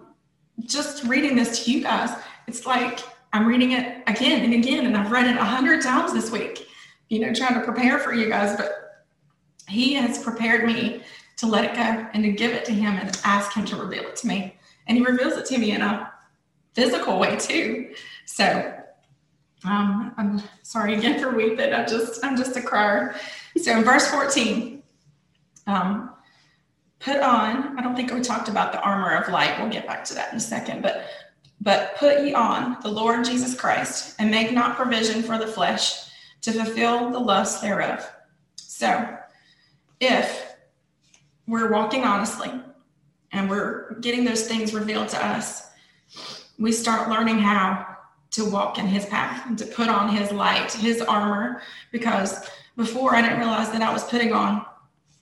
just 0.62 1.04
reading 1.04 1.36
this 1.36 1.64
to 1.64 1.72
you 1.72 1.84
guys, 1.84 2.10
it's 2.48 2.66
like 2.66 3.02
I'm 3.32 3.46
reading 3.46 3.74
it 3.74 4.02
again 4.08 4.44
and 4.44 4.56
again, 4.56 4.88
and 4.88 4.98
I've 4.98 5.12
read 5.12 5.28
it 5.28 5.38
a 5.38 5.44
hundred 5.44 5.84
times 5.84 6.14
this 6.14 6.32
week 6.32 6.68
you 7.10 7.20
know, 7.20 7.34
trying 7.34 7.54
to 7.54 7.62
prepare 7.62 8.00
for 8.00 8.14
you 8.14 8.28
guys, 8.28 8.56
but 8.58 9.06
he 9.68 9.94
has 9.94 10.22
prepared 10.24 10.66
me 10.66 11.02
to 11.38 11.48
let 11.48 11.66
it 11.66 11.76
go 11.76 12.08
and 12.14 12.24
to 12.24 12.32
give 12.32 12.52
it 12.52 12.66
to 12.66 12.74
him 12.74 12.96
and 12.98 13.18
ask 13.24 13.54
him 13.54 13.66
to 13.66 13.76
reveal 13.76 14.04
it 14.04 14.16
to 14.18 14.28
me. 14.28 14.58
And 14.88 14.98
he 14.98 15.04
reveals 15.04 15.34
it 15.34 15.46
to 15.48 15.58
me 15.58 15.72
in 15.72 15.82
a 15.82 16.12
physical 16.74 17.20
way 17.20 17.36
too. 17.36 17.94
So 18.26 18.74
um, 19.68 20.14
I'm 20.18 20.42
sorry 20.64 20.96
again 20.96 21.20
for 21.20 21.36
weeping. 21.36 21.74
I'm 21.74 21.88
just 21.88 22.24
I'm 22.24 22.38
just 22.38 22.56
a 22.56 22.62
crier. 22.62 23.16
So 23.62 23.78
in 23.78 23.84
verse 23.84 24.10
14, 24.10 24.84
um, 25.68 26.12
put 27.00 27.18
on, 27.18 27.78
I 27.78 27.82
don't 27.82 27.96
think 27.96 28.12
we 28.12 28.22
talked 28.22 28.50
about 28.50 28.72
the 28.72 28.82
armor 28.82 29.16
of 29.16 29.32
light. 29.32 29.60
We'll 29.60 29.70
get 29.70 29.88
back 29.88 30.04
to 30.06 30.16
that 30.16 30.32
in 30.32 30.38
a 30.38 30.42
second, 30.42 30.82
but 30.82 31.06
but 31.60 31.96
put 31.98 32.24
ye 32.24 32.34
on 32.34 32.78
the 32.82 32.90
Lord 32.90 33.26
Jesus 33.26 33.56
Christ 33.56 34.16
and 34.20 34.30
make 34.30 34.52
not 34.52 34.76
provision 34.76 35.24
for 35.24 35.38
the 35.38 35.48
flesh 35.48 36.08
to 36.42 36.52
fulfill 36.52 37.10
the 37.10 37.20
lust 37.20 37.62
thereof. 37.62 38.10
So, 38.56 39.18
if 40.00 40.56
we're 41.48 41.72
walking 41.72 42.04
honestly 42.04 42.52
and 43.32 43.50
we're 43.50 43.96
getting 44.02 44.24
those 44.24 44.48
things 44.48 44.74
revealed 44.74 45.10
to 45.10 45.26
us, 45.26 45.68
we 46.60 46.72
start 46.72 47.10
learning 47.10 47.40
how 47.40 47.97
to 48.38 48.50
walk 48.50 48.80
in 48.80 48.88
his 48.88 49.06
path 49.06 49.46
and 49.46 49.58
to 49.60 49.66
put 49.66 49.88
on 49.88 50.16
his 50.16 50.32
light, 50.32 50.72
his 50.72 51.02
armor, 51.02 51.62
because 51.92 52.50
before 52.76 53.16
I 53.16 53.22
didn't 53.22 53.40
realize 53.40 53.72
that 53.72 53.82
I 53.82 53.92
was 53.92 54.04
putting 54.06 54.34
on 54.34 54.66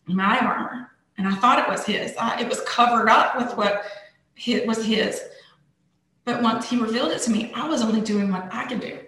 my 0.05 0.37
armor 0.39 0.91
and 1.17 1.27
I 1.27 1.35
thought 1.35 1.59
it 1.59 1.67
was 1.67 1.85
his. 1.85 2.13
I, 2.17 2.41
it 2.41 2.47
was 2.47 2.61
covered 2.61 3.09
up 3.09 3.37
with 3.37 3.55
what 3.57 3.83
it 4.45 4.67
was 4.67 4.85
his. 4.85 5.21
But 6.23 6.41
once 6.41 6.69
he 6.69 6.77
revealed 6.77 7.11
it 7.11 7.21
to 7.23 7.31
me, 7.31 7.51
I 7.55 7.67
was 7.67 7.81
only 7.81 8.01
doing 8.01 8.31
what 8.31 8.47
I 8.53 8.65
could 8.65 8.81
do 8.81 8.99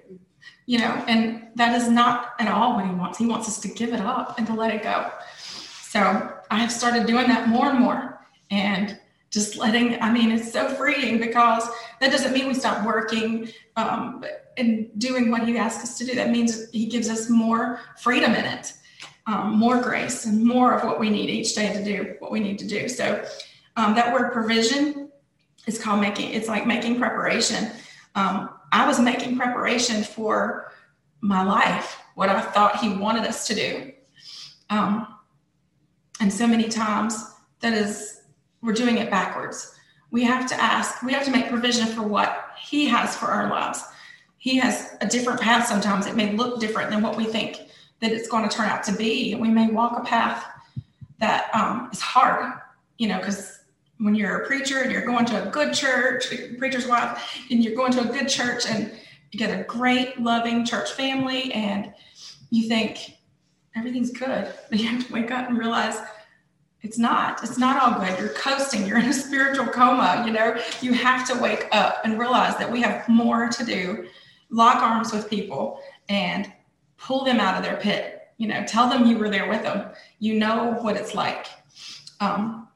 you 0.67 0.79
know, 0.79 1.03
and 1.07 1.47
that 1.55 1.73
is 1.81 1.89
not 1.89 2.33
at 2.39 2.49
all 2.49 2.75
what 2.75 2.85
he 2.85 2.91
wants. 2.91 3.17
He 3.17 3.25
wants 3.25 3.47
us 3.47 3.59
to 3.61 3.69
give 3.69 3.93
it 3.93 4.01
up 4.01 4.37
and 4.37 4.45
to 4.47 4.53
let 4.53 4.75
it 4.75 4.83
go. 4.83 5.09
So 5.37 6.33
I 6.51 6.59
have 6.59 6.71
started 6.71 7.07
doing 7.07 7.27
that 7.27 7.47
more 7.47 7.69
and 7.69 7.79
more 7.79 8.19
and 8.51 8.99
just 9.29 9.57
letting, 9.57 10.01
I 10.01 10.11
mean, 10.11 10.31
it's 10.31 10.51
so 10.51 10.69
freeing 10.69 11.19
because 11.19 11.67
that 11.99 12.11
doesn't 12.11 12.33
mean 12.33 12.47
we 12.47 12.53
stop 12.53 12.85
working 12.85 13.49
um, 13.75 14.23
and 14.55 14.89
doing 14.97 15.29
what 15.29 15.47
he 15.47 15.57
asks 15.57 15.83
us 15.83 15.97
to 15.97 16.05
do. 16.05 16.15
That 16.15 16.29
means 16.29 16.69
he 16.71 16.85
gives 16.85 17.09
us 17.09 17.29
more 17.29 17.81
freedom 17.99 18.33
in 18.33 18.45
it, 18.45 18.73
um, 19.25 19.57
more 19.57 19.81
grace, 19.81 20.25
and 20.25 20.43
more 20.43 20.73
of 20.73 20.83
what 20.85 20.99
we 20.99 21.09
need 21.09 21.29
each 21.29 21.55
day 21.55 21.73
to 21.73 21.83
do 21.83 22.15
what 22.19 22.31
we 22.31 22.39
need 22.39 22.57
to 22.59 22.67
do. 22.67 22.87
So 22.87 23.25
um, 23.75 23.95
that 23.95 24.13
word 24.13 24.31
provision 24.31 25.11
is 25.67 25.77
called 25.77 25.99
making, 25.99 26.33
it's 26.33 26.47
like 26.47 26.65
making 26.65 26.97
preparation. 26.97 27.71
Um, 28.15 28.49
I 28.71 28.87
was 28.87 28.99
making 28.99 29.37
preparation 29.37 30.03
for 30.03 30.71
my 31.21 31.43
life, 31.43 31.99
what 32.15 32.29
I 32.29 32.39
thought 32.39 32.79
he 32.79 32.89
wanted 32.89 33.25
us 33.25 33.47
to 33.47 33.55
do. 33.55 33.91
Um, 34.69 35.07
and 36.19 36.31
so 36.31 36.47
many 36.47 36.69
times 36.69 37.23
that 37.59 37.73
is, 37.73 38.16
we're 38.61 38.73
doing 38.73 38.97
it 38.97 39.09
backwards. 39.09 39.75
We 40.11 40.23
have 40.23 40.47
to 40.49 40.55
ask, 40.61 41.01
we 41.03 41.13
have 41.13 41.25
to 41.25 41.31
make 41.31 41.49
provision 41.49 41.87
for 41.87 42.01
what 42.01 42.51
he 42.59 42.87
has 42.87 43.15
for 43.15 43.27
our 43.27 43.49
lives. 43.49 43.83
He 44.37 44.57
has 44.57 44.95
a 45.01 45.07
different 45.07 45.41
path 45.41 45.67
sometimes. 45.67 46.05
It 46.05 46.15
may 46.15 46.33
look 46.33 46.59
different 46.59 46.89
than 46.89 47.01
what 47.01 47.17
we 47.17 47.25
think 47.25 47.59
that 47.99 48.11
it's 48.11 48.27
going 48.27 48.47
to 48.47 48.55
turn 48.55 48.69
out 48.69 48.83
to 48.83 48.93
be. 48.93 49.35
We 49.35 49.49
may 49.49 49.67
walk 49.67 49.97
a 49.97 50.03
path 50.03 50.45
that 51.19 51.53
um, 51.53 51.89
is 51.91 51.99
hard, 51.99 52.53
you 52.97 53.07
know, 53.07 53.17
because 53.17 53.59
when 53.97 54.15
you're 54.15 54.43
a 54.43 54.47
preacher 54.47 54.79
and 54.79 54.91
you're 54.91 55.05
going 55.05 55.25
to 55.25 55.47
a 55.47 55.51
good 55.51 55.73
church, 55.73 56.27
preacher's 56.57 56.87
wife, 56.87 57.39
and 57.49 57.63
you're 57.63 57.75
going 57.75 57.91
to 57.93 58.01
a 58.01 58.13
good 58.13 58.29
church 58.29 58.65
and 58.67 58.91
you 59.31 59.39
get 59.39 59.59
a 59.59 59.63
great, 59.63 60.19
loving 60.21 60.65
church 60.65 60.91
family, 60.91 61.51
and 61.51 61.93
you 62.49 62.67
think 62.67 63.17
everything's 63.75 64.11
good. 64.11 64.53
But 64.69 64.79
you 64.79 64.87
have 64.87 65.07
to 65.07 65.13
wake 65.13 65.31
up 65.31 65.49
and 65.49 65.57
realize 65.57 65.99
it's 66.81 66.97
not. 66.97 67.43
It's 67.43 67.57
not 67.57 67.81
all 67.81 67.99
good. 67.99 68.19
You're 68.19 68.29
coasting. 68.29 68.85
You're 68.85 68.99
in 68.99 69.07
a 69.07 69.13
spiritual 69.13 69.67
coma. 69.67 70.23
You 70.25 70.31
know, 70.31 70.57
you 70.81 70.93
have 70.93 71.27
to 71.29 71.41
wake 71.41 71.67
up 71.71 72.01
and 72.03 72.19
realize 72.19 72.57
that 72.57 72.71
we 72.71 72.81
have 72.81 73.07
more 73.09 73.49
to 73.49 73.65
do. 73.65 74.07
Lock 74.49 74.81
arms 74.81 75.11
with 75.11 75.29
people 75.29 75.81
and 76.07 76.51
pull 76.97 77.25
them 77.25 77.39
out 77.39 77.57
of 77.57 77.63
their 77.63 77.77
pit. 77.77 78.29
You 78.37 78.47
know, 78.47 78.63
tell 78.65 78.89
them 78.89 79.05
you 79.07 79.17
were 79.17 79.29
there 79.29 79.49
with 79.49 79.63
them. 79.63 79.89
You 80.19 80.35
know 80.35 80.73
what 80.81 80.95
it's 80.95 81.15
like. 81.15 81.47
Um, 82.19 82.67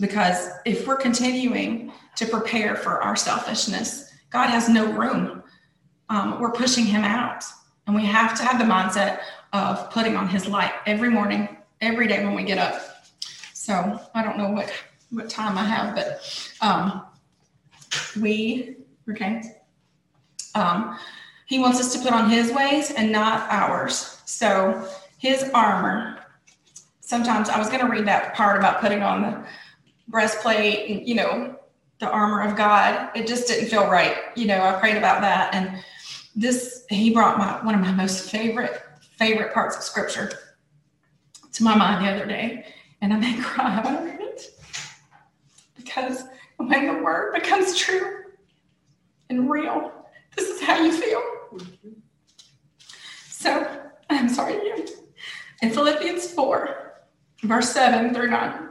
because 0.00 0.48
if 0.64 0.86
we're 0.86 0.96
continuing 0.96 1.92
to 2.16 2.26
prepare 2.26 2.74
for 2.74 3.02
our 3.02 3.14
selfishness, 3.14 4.12
God 4.30 4.48
has 4.48 4.68
no 4.68 4.90
room. 4.92 5.42
Um, 6.08 6.40
we're 6.40 6.52
pushing 6.52 6.84
him 6.84 7.04
out. 7.04 7.44
And 7.86 7.94
we 7.94 8.04
have 8.06 8.36
to 8.36 8.44
have 8.44 8.58
the 8.58 8.64
mindset 8.64 9.20
of 9.52 9.90
putting 9.90 10.16
on 10.16 10.28
his 10.28 10.46
light 10.46 10.72
every 10.86 11.10
morning, 11.10 11.56
every 11.80 12.06
day 12.06 12.24
when 12.24 12.34
we 12.34 12.44
get 12.44 12.58
up. 12.58 12.89
So 13.60 14.00
I 14.14 14.22
don't 14.22 14.38
know 14.38 14.48
what, 14.48 14.72
what 15.10 15.28
time 15.28 15.58
I 15.58 15.64
have, 15.64 15.94
but 15.94 16.22
um, 16.62 17.02
we, 18.18 18.76
okay. 19.10 19.42
Um, 20.54 20.98
he 21.44 21.58
wants 21.58 21.78
us 21.78 21.92
to 21.92 21.98
put 21.98 22.14
on 22.14 22.30
his 22.30 22.50
ways 22.52 22.90
and 22.90 23.12
not 23.12 23.50
ours. 23.50 24.22
So 24.24 24.88
his 25.18 25.50
armor. 25.52 26.20
Sometimes 27.02 27.50
I 27.50 27.58
was 27.58 27.68
going 27.68 27.80
to 27.80 27.86
read 27.86 28.06
that 28.06 28.32
part 28.34 28.56
about 28.56 28.80
putting 28.80 29.02
on 29.02 29.20
the 29.20 29.44
breastplate 30.08 30.88
and, 30.88 31.06
you 31.06 31.16
know, 31.16 31.54
the 31.98 32.08
armor 32.10 32.40
of 32.40 32.56
God. 32.56 33.10
It 33.14 33.26
just 33.26 33.46
didn't 33.46 33.68
feel 33.68 33.90
right. 33.90 34.16
You 34.36 34.46
know, 34.46 34.62
I 34.62 34.80
prayed 34.80 34.96
about 34.96 35.20
that. 35.20 35.54
And 35.54 35.84
this, 36.34 36.86
he 36.88 37.12
brought 37.12 37.36
my, 37.36 37.62
one 37.62 37.74
of 37.74 37.82
my 37.82 37.92
most 37.92 38.30
favorite, 38.30 38.80
favorite 39.18 39.52
parts 39.52 39.76
of 39.76 39.82
scripture 39.82 40.32
to 41.52 41.62
my 41.62 41.74
mind 41.76 42.06
the 42.06 42.10
other 42.10 42.24
day. 42.24 42.64
And 43.02 43.12
I 43.12 43.16
may 43.16 43.36
cry 43.40 43.80
read 44.04 44.20
it 44.20 44.50
because 45.76 46.24
when 46.56 46.86
the 46.86 47.02
word 47.02 47.34
becomes 47.34 47.76
true 47.76 48.24
and 49.30 49.50
real, 49.50 49.92
this 50.36 50.48
is 50.48 50.60
how 50.60 50.80
you 50.80 50.92
feel. 50.92 51.22
So 53.26 53.66
I'm 54.10 54.28
sorry. 54.28 54.58
In 55.62 55.70
Philippians 55.70 56.32
4, 56.32 56.94
verse 57.42 57.70
7 57.70 58.14
through 58.14 58.30
9 58.30 58.68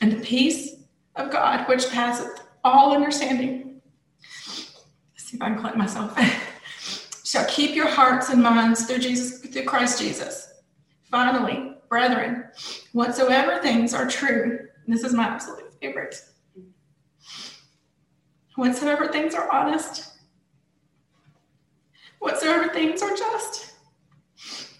and 0.00 0.12
the 0.12 0.20
peace 0.20 0.76
of 1.16 1.30
God, 1.30 1.68
which 1.68 1.88
passeth 1.90 2.40
all 2.64 2.94
understanding. 2.94 3.80
Let's 4.20 5.30
see 5.30 5.36
if 5.36 5.42
I 5.42 5.48
can 5.50 5.58
collect 5.58 5.76
myself. 5.76 6.18
shall 7.24 7.46
keep 7.46 7.74
your 7.74 7.88
hearts 7.88 8.28
and 8.28 8.40
minds 8.40 8.86
through 8.86 8.98
Jesus, 8.98 9.40
through 9.40 9.64
Christ 9.64 9.98
Jesus. 9.98 10.52
Finally, 11.10 11.73
brethren, 11.88 12.44
whatsoever 12.92 13.60
things 13.60 13.94
are 13.94 14.06
true, 14.08 14.68
this 14.86 15.04
is 15.04 15.12
my 15.12 15.24
absolute 15.24 15.72
favorite. 15.80 16.16
Whatsoever 18.56 19.08
things 19.08 19.34
are 19.34 19.50
honest, 19.50 20.12
whatsoever 22.18 22.72
things 22.72 23.02
are 23.02 23.16
just. 23.16 23.72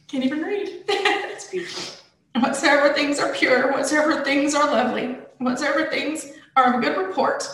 Can't 0.09 0.25
even 0.25 0.43
read. 0.43 0.85
It's 0.89 1.49
beautiful. 1.49 1.95
whatsoever 2.41 2.93
things 2.93 3.19
are 3.19 3.33
pure, 3.33 3.73
whatsoever 3.73 4.23
things 4.25 4.55
are 4.55 4.71
lovely, 4.71 5.17
whatsoever 5.39 5.91
things 5.91 6.33
are 6.57 6.75
of 6.75 6.83
good 6.83 6.97
report, 6.97 7.49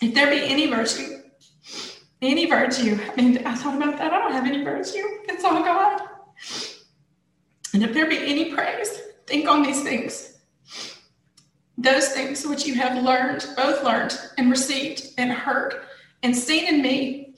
if 0.00 0.14
there 0.14 0.30
be 0.30 0.44
any 0.44 0.68
virtue, 0.68 1.22
any 2.20 2.46
virtue. 2.46 2.98
I 3.16 3.20
mean, 3.20 3.38
I 3.46 3.54
thought 3.54 3.76
about 3.76 3.98
that. 3.98 4.12
I 4.12 4.18
don't 4.18 4.32
have 4.32 4.46
any 4.46 4.64
virtue. 4.64 5.02
It's 5.28 5.44
all 5.44 5.62
God. 5.62 6.02
And 7.74 7.82
if 7.82 7.92
there 7.94 8.06
be 8.06 8.18
any 8.18 8.54
praise, 8.54 9.00
think 9.26 9.48
on 9.48 9.62
these 9.62 9.82
things. 9.82 10.38
Those 11.78 12.08
things 12.08 12.46
which 12.46 12.66
you 12.66 12.74
have 12.74 13.02
learned, 13.02 13.46
both 13.56 13.82
learned 13.82 14.18
and 14.36 14.50
received 14.50 15.14
and 15.18 15.32
heard 15.32 15.82
and 16.22 16.36
seen 16.36 16.66
in 16.66 16.82
me, 16.82 17.34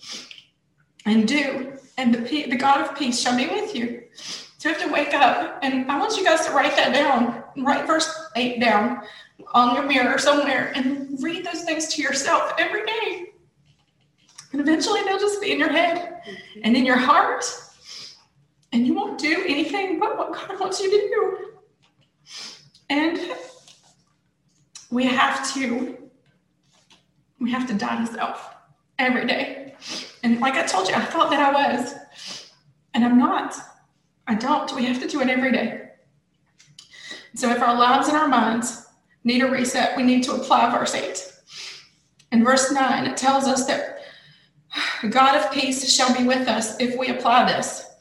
and 1.07 1.27
do, 1.27 1.73
and 1.97 2.14
the, 2.14 2.18
the 2.18 2.57
God 2.57 2.81
of 2.81 2.97
peace 2.97 3.20
shall 3.20 3.37
be 3.37 3.47
with 3.47 3.75
you. 3.75 4.03
So 4.59 4.68
you 4.68 4.75
have 4.75 4.85
to 4.85 4.92
wake 4.92 5.14
up, 5.14 5.59
and 5.62 5.90
I 5.90 5.99
want 5.99 6.16
you 6.16 6.25
guys 6.25 6.47
to 6.47 6.53
write 6.53 6.77
that 6.77 6.92
down. 6.92 7.42
Write 7.57 7.87
verse 7.87 8.11
8 8.37 8.61
down 8.61 9.03
on 9.53 9.75
your 9.75 9.85
mirror 9.85 10.18
somewhere 10.18 10.73
and 10.75 11.23
read 11.23 11.44
those 11.44 11.62
things 11.64 11.88
to 11.94 12.03
yourself 12.03 12.53
every 12.59 12.85
day. 12.85 13.33
And 14.53 14.61
eventually 14.61 15.03
they'll 15.03 15.18
just 15.18 15.40
be 15.40 15.53
in 15.53 15.59
your 15.59 15.73
head 15.73 16.23
and 16.62 16.77
in 16.77 16.85
your 16.85 16.97
heart. 16.97 17.44
And 18.74 18.84
you 18.84 18.92
won't 18.92 19.20
do 19.20 19.44
anything 19.46 20.00
but 20.00 20.18
what 20.18 20.32
God 20.32 20.58
wants 20.58 20.80
you 20.80 20.90
to 20.90 20.96
do. 20.96 21.38
And 22.90 23.20
we 24.90 25.04
have 25.04 25.54
to 25.54 25.96
we 27.38 27.52
have 27.52 27.68
to 27.68 27.74
die 27.74 28.04
to 28.04 28.12
self 28.12 28.52
every 28.98 29.26
day. 29.26 29.76
And 30.24 30.40
like 30.40 30.54
I 30.54 30.66
told 30.66 30.88
you, 30.88 30.94
I 30.96 31.04
thought 31.04 31.30
that 31.30 31.38
I 31.38 31.52
was. 31.52 32.50
And 32.94 33.04
I'm 33.04 33.16
not. 33.16 33.54
I 34.26 34.34
don't. 34.34 34.74
We 34.74 34.87
have 34.87 35.00
to 35.02 35.06
do 35.06 35.20
it 35.20 35.28
every 35.28 35.52
day. 35.52 35.90
So 37.34 37.50
if 37.50 37.62
our 37.62 37.78
lives 37.78 38.08
and 38.08 38.16
our 38.16 38.28
minds 38.28 38.87
need 39.22 39.42
a 39.42 39.48
reset, 39.48 39.96
we 39.96 40.02
need 40.02 40.24
to 40.24 40.32
apply 40.32 40.76
verse 40.76 40.96
8. 40.96 41.32
In 42.32 42.42
verse 42.42 42.72
9, 42.72 43.06
it 43.06 43.16
tells 43.16 43.44
us 43.44 43.66
that 43.66 44.00
God 45.10 45.37
of 45.37 45.52
peace 45.52 45.88
shall 45.94 46.12
be 46.16 46.24
with 46.24 46.48
us 46.48 46.80
if 46.80 46.98
we 46.98 47.08
apply 47.08 47.44
this. 47.44 47.93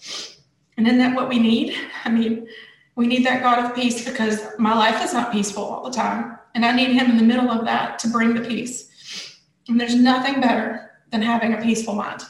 And 0.78 0.88
isn't 0.88 1.00
that 1.00 1.16
what 1.16 1.30
we 1.30 1.40
need? 1.40 1.76
I 2.06 2.10
mean, 2.10 2.48
we 2.96 3.08
need 3.08 3.26
that 3.26 3.42
God 3.42 3.66
of 3.66 3.76
peace 3.76 4.08
because 4.08 4.42
my 4.60 4.74
life 4.74 5.04
is 5.04 5.14
not 5.14 5.32
peaceful 5.32 5.64
all 5.64 5.84
the 5.84 5.96
time. 5.96 6.38
And 6.56 6.66
I 6.66 6.76
need 6.76 6.92
Him 6.92 7.10
in 7.10 7.18
the 7.18 7.24
middle 7.24 7.50
of 7.50 7.66
that 7.66 8.00
to 8.00 8.08
bring 8.08 8.34
the 8.34 8.42
peace. 8.42 9.40
And 9.68 9.80
there's 9.80 9.96
nothing 9.96 10.42
better 10.42 10.92
than 11.12 11.22
having 11.22 11.54
a 11.54 11.62
peaceful 11.62 11.96
mind 11.96 12.22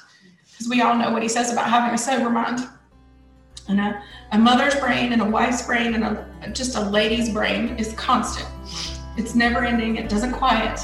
because 0.52 0.70
we 0.70 0.82
all 0.82 0.96
know 0.96 1.12
what 1.12 1.24
He 1.24 1.30
says 1.30 1.52
about 1.52 1.70
having 1.70 1.94
a 1.94 1.98
sober 1.98 2.30
mind. 2.30 2.68
And 3.68 3.80
a, 3.80 4.04
a 4.34 4.38
mother's 4.38 4.76
brain 4.76 5.14
and 5.14 5.22
a 5.22 5.26
wife's 5.26 5.66
brain 5.66 5.94
and 5.94 6.04
a, 6.04 6.50
just 6.52 6.76
a 6.76 6.82
lady's 6.82 7.30
brain 7.30 7.78
is 7.78 7.94
constant. 7.94 8.48
It's 9.18 9.36
never 9.36 9.64
ending, 9.64 9.98
it 9.98 10.10
doesn't 10.10 10.34
quiet. 10.34 10.80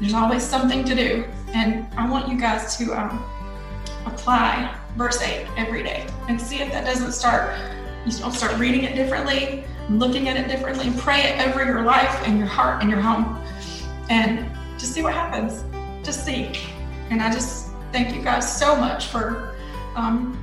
There's 0.00 0.14
always 0.14 0.42
something 0.42 0.84
to 0.84 0.94
do. 0.94 1.24
And 1.48 1.86
I 1.96 2.08
want 2.08 2.28
you 2.28 2.38
guys 2.38 2.76
to 2.78 2.92
um, 2.94 3.24
apply 4.06 4.76
verse 4.96 5.20
8 5.20 5.46
every 5.56 5.82
day 5.82 6.06
and 6.28 6.40
see 6.40 6.60
if 6.60 6.72
that 6.72 6.84
doesn't 6.84 7.12
start, 7.12 7.56
you 8.06 8.12
don't 8.18 8.32
start 8.32 8.56
reading 8.58 8.84
it 8.84 8.94
differently, 8.94 9.64
looking 9.90 10.28
at 10.28 10.36
it 10.36 10.48
differently, 10.48 10.92
pray 10.98 11.22
it 11.22 11.46
over 11.46 11.64
your 11.64 11.82
life 11.82 12.26
and 12.26 12.38
your 12.38 12.46
heart 12.46 12.80
and 12.82 12.90
your 12.90 13.00
home. 13.00 13.40
And 14.08 14.50
just 14.78 14.92
see 14.92 15.02
what 15.02 15.14
happens. 15.14 15.64
Just 16.04 16.24
see. 16.24 16.52
And 17.10 17.22
I 17.22 17.32
just 17.32 17.70
thank 17.92 18.14
you 18.14 18.22
guys 18.22 18.58
so 18.58 18.76
much 18.76 19.06
for 19.06 19.54
um, 19.96 20.38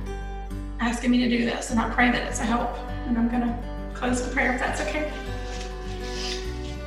asking 0.80 1.10
me 1.10 1.18
to 1.18 1.28
do 1.28 1.44
this. 1.44 1.70
And 1.70 1.80
I 1.80 1.88
pray 1.90 2.10
that 2.10 2.26
it's 2.28 2.40
a 2.40 2.44
help. 2.44 2.76
And 3.06 3.16
I'm 3.16 3.28
going 3.28 3.42
to 3.42 3.58
close 3.94 4.26
the 4.26 4.32
prayer 4.32 4.54
if 4.54 4.60
that's 4.60 4.80
okay. 4.80 5.12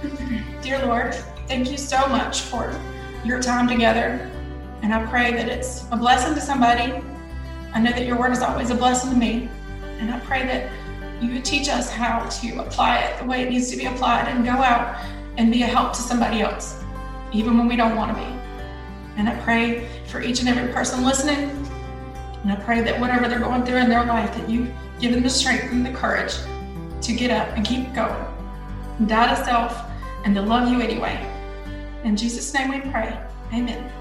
Dear 0.61 0.85
Lord, 0.85 1.13
thank 1.47 1.71
you 1.71 1.77
so 1.77 2.05
much 2.07 2.41
for 2.41 2.73
your 3.23 3.41
time 3.41 3.67
together. 3.67 4.29
And 4.81 4.93
I 4.93 5.05
pray 5.05 5.33
that 5.33 5.47
it's 5.47 5.85
a 5.91 5.95
blessing 5.95 6.35
to 6.35 6.41
somebody. 6.41 7.01
I 7.75 7.79
know 7.79 7.91
that 7.91 8.05
your 8.05 8.17
word 8.17 8.31
is 8.31 8.41
always 8.41 8.69
a 8.69 8.75
blessing 8.75 9.11
to 9.11 9.17
me. 9.17 9.49
And 9.99 10.09
I 10.09 10.19
pray 10.21 10.43
that 10.43 10.71
you 11.21 11.33
would 11.33 11.43
teach 11.43 11.67
us 11.67 11.89
how 11.89 12.27
to 12.27 12.59
apply 12.59 12.99
it 12.99 13.19
the 13.19 13.25
way 13.25 13.41
it 13.41 13.49
needs 13.49 13.69
to 13.71 13.77
be 13.77 13.85
applied 13.85 14.29
and 14.29 14.45
go 14.45 14.51
out 14.51 15.05
and 15.37 15.51
be 15.51 15.61
a 15.63 15.67
help 15.67 15.91
to 15.93 16.01
somebody 16.01 16.39
else, 16.39 16.81
even 17.33 17.57
when 17.57 17.67
we 17.67 17.75
don't 17.75 17.97
want 17.97 18.15
to 18.15 18.23
be. 18.23 18.27
And 19.17 19.27
I 19.27 19.35
pray 19.41 19.89
for 20.07 20.21
each 20.21 20.39
and 20.39 20.47
every 20.47 20.71
person 20.71 21.03
listening. 21.03 21.49
And 22.43 22.51
I 22.51 22.55
pray 22.55 22.81
that 22.81 22.97
whatever 22.99 23.27
they're 23.27 23.39
going 23.39 23.65
through 23.65 23.77
in 23.77 23.89
their 23.89 24.05
life, 24.05 24.33
that 24.37 24.49
you 24.49 24.73
give 25.01 25.11
them 25.11 25.23
the 25.23 25.29
strength 25.29 25.71
and 25.71 25.85
the 25.85 25.91
courage 25.91 26.33
to 27.01 27.13
get 27.13 27.29
up 27.29 27.49
and 27.57 27.65
keep 27.65 27.93
going, 27.93 28.25
and 28.99 29.09
die 29.09 29.35
to 29.35 29.43
self, 29.43 29.81
and 30.23 30.33
to 30.35 30.41
love 30.41 30.69
you 30.69 30.79
anyway. 30.79 31.19
In 32.05 32.15
Jesus' 32.15 32.53
name 32.53 32.69
we 32.69 32.79
pray. 32.79 33.19
Amen. 33.53 33.91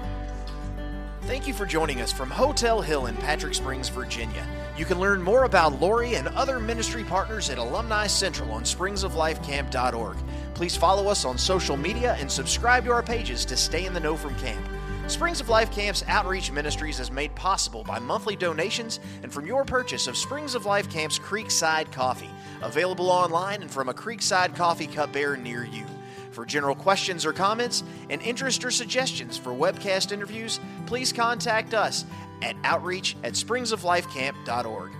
Thank 1.25 1.47
you 1.47 1.55
for 1.55 1.65
joining 1.65 2.01
us 2.01 2.11
from 2.11 2.29
Hotel 2.29 2.81
Hill 2.81 3.07
in 3.07 3.17
Patrick 3.17 3.55
Springs, 3.55 3.89
Virginia. 3.89 4.45
You 4.77 4.85
can 4.85 4.99
learn 4.99 5.23
more 5.23 5.45
about 5.45 5.81
Lori 5.81 6.13
and 6.13 6.27
other 6.27 6.59
ministry 6.59 7.03
partners 7.03 7.49
at 7.49 7.57
Alumni 7.57 8.05
Central 8.05 8.51
on 8.51 8.61
springsoflifecamp.org. 8.61 10.17
Please 10.53 10.75
follow 10.75 11.07
us 11.07 11.25
on 11.25 11.39
social 11.39 11.77
media 11.77 12.15
and 12.19 12.31
subscribe 12.31 12.85
to 12.85 12.91
our 12.91 13.01
pages 13.01 13.43
to 13.45 13.57
stay 13.57 13.87
in 13.87 13.93
the 13.95 13.99
know 13.99 14.15
from 14.15 14.35
camp. 14.35 14.63
Springs 15.07 15.41
of 15.41 15.49
Life 15.49 15.71
Camp's 15.71 16.03
outreach 16.07 16.51
ministries 16.51 16.99
is 16.99 17.09
made 17.09 17.33
possible 17.33 17.83
by 17.83 17.97
monthly 17.97 18.35
donations 18.35 18.99
and 19.23 19.33
from 19.33 19.47
your 19.47 19.65
purchase 19.65 20.05
of 20.05 20.15
Springs 20.15 20.53
of 20.53 20.67
Life 20.67 20.91
Camp's 20.91 21.17
Creekside 21.17 21.91
Coffee, 21.91 22.29
available 22.61 23.09
online 23.09 23.63
and 23.63 23.71
from 23.71 23.89
a 23.89 23.93
Creekside 23.95 24.55
Coffee 24.55 24.87
cup 24.87 25.11
bearer 25.11 25.37
near 25.37 25.63
you. 25.63 25.85
For 26.35 26.45
general 26.45 26.75
questions 26.75 27.25
or 27.25 27.31
comments 27.31 27.81
and 28.09 28.21
interest 28.21 28.65
or 28.65 28.69
suggestions 28.69 29.37
for 29.37 29.51
webcast 29.51 30.11
interviews, 30.11 30.59
please 30.85 31.13
contact 31.13 31.73
us 31.73 32.03
at 32.41 32.57
outreach 32.65 33.15
at 33.23 33.33
springsoflifecamp.org. 33.33 34.91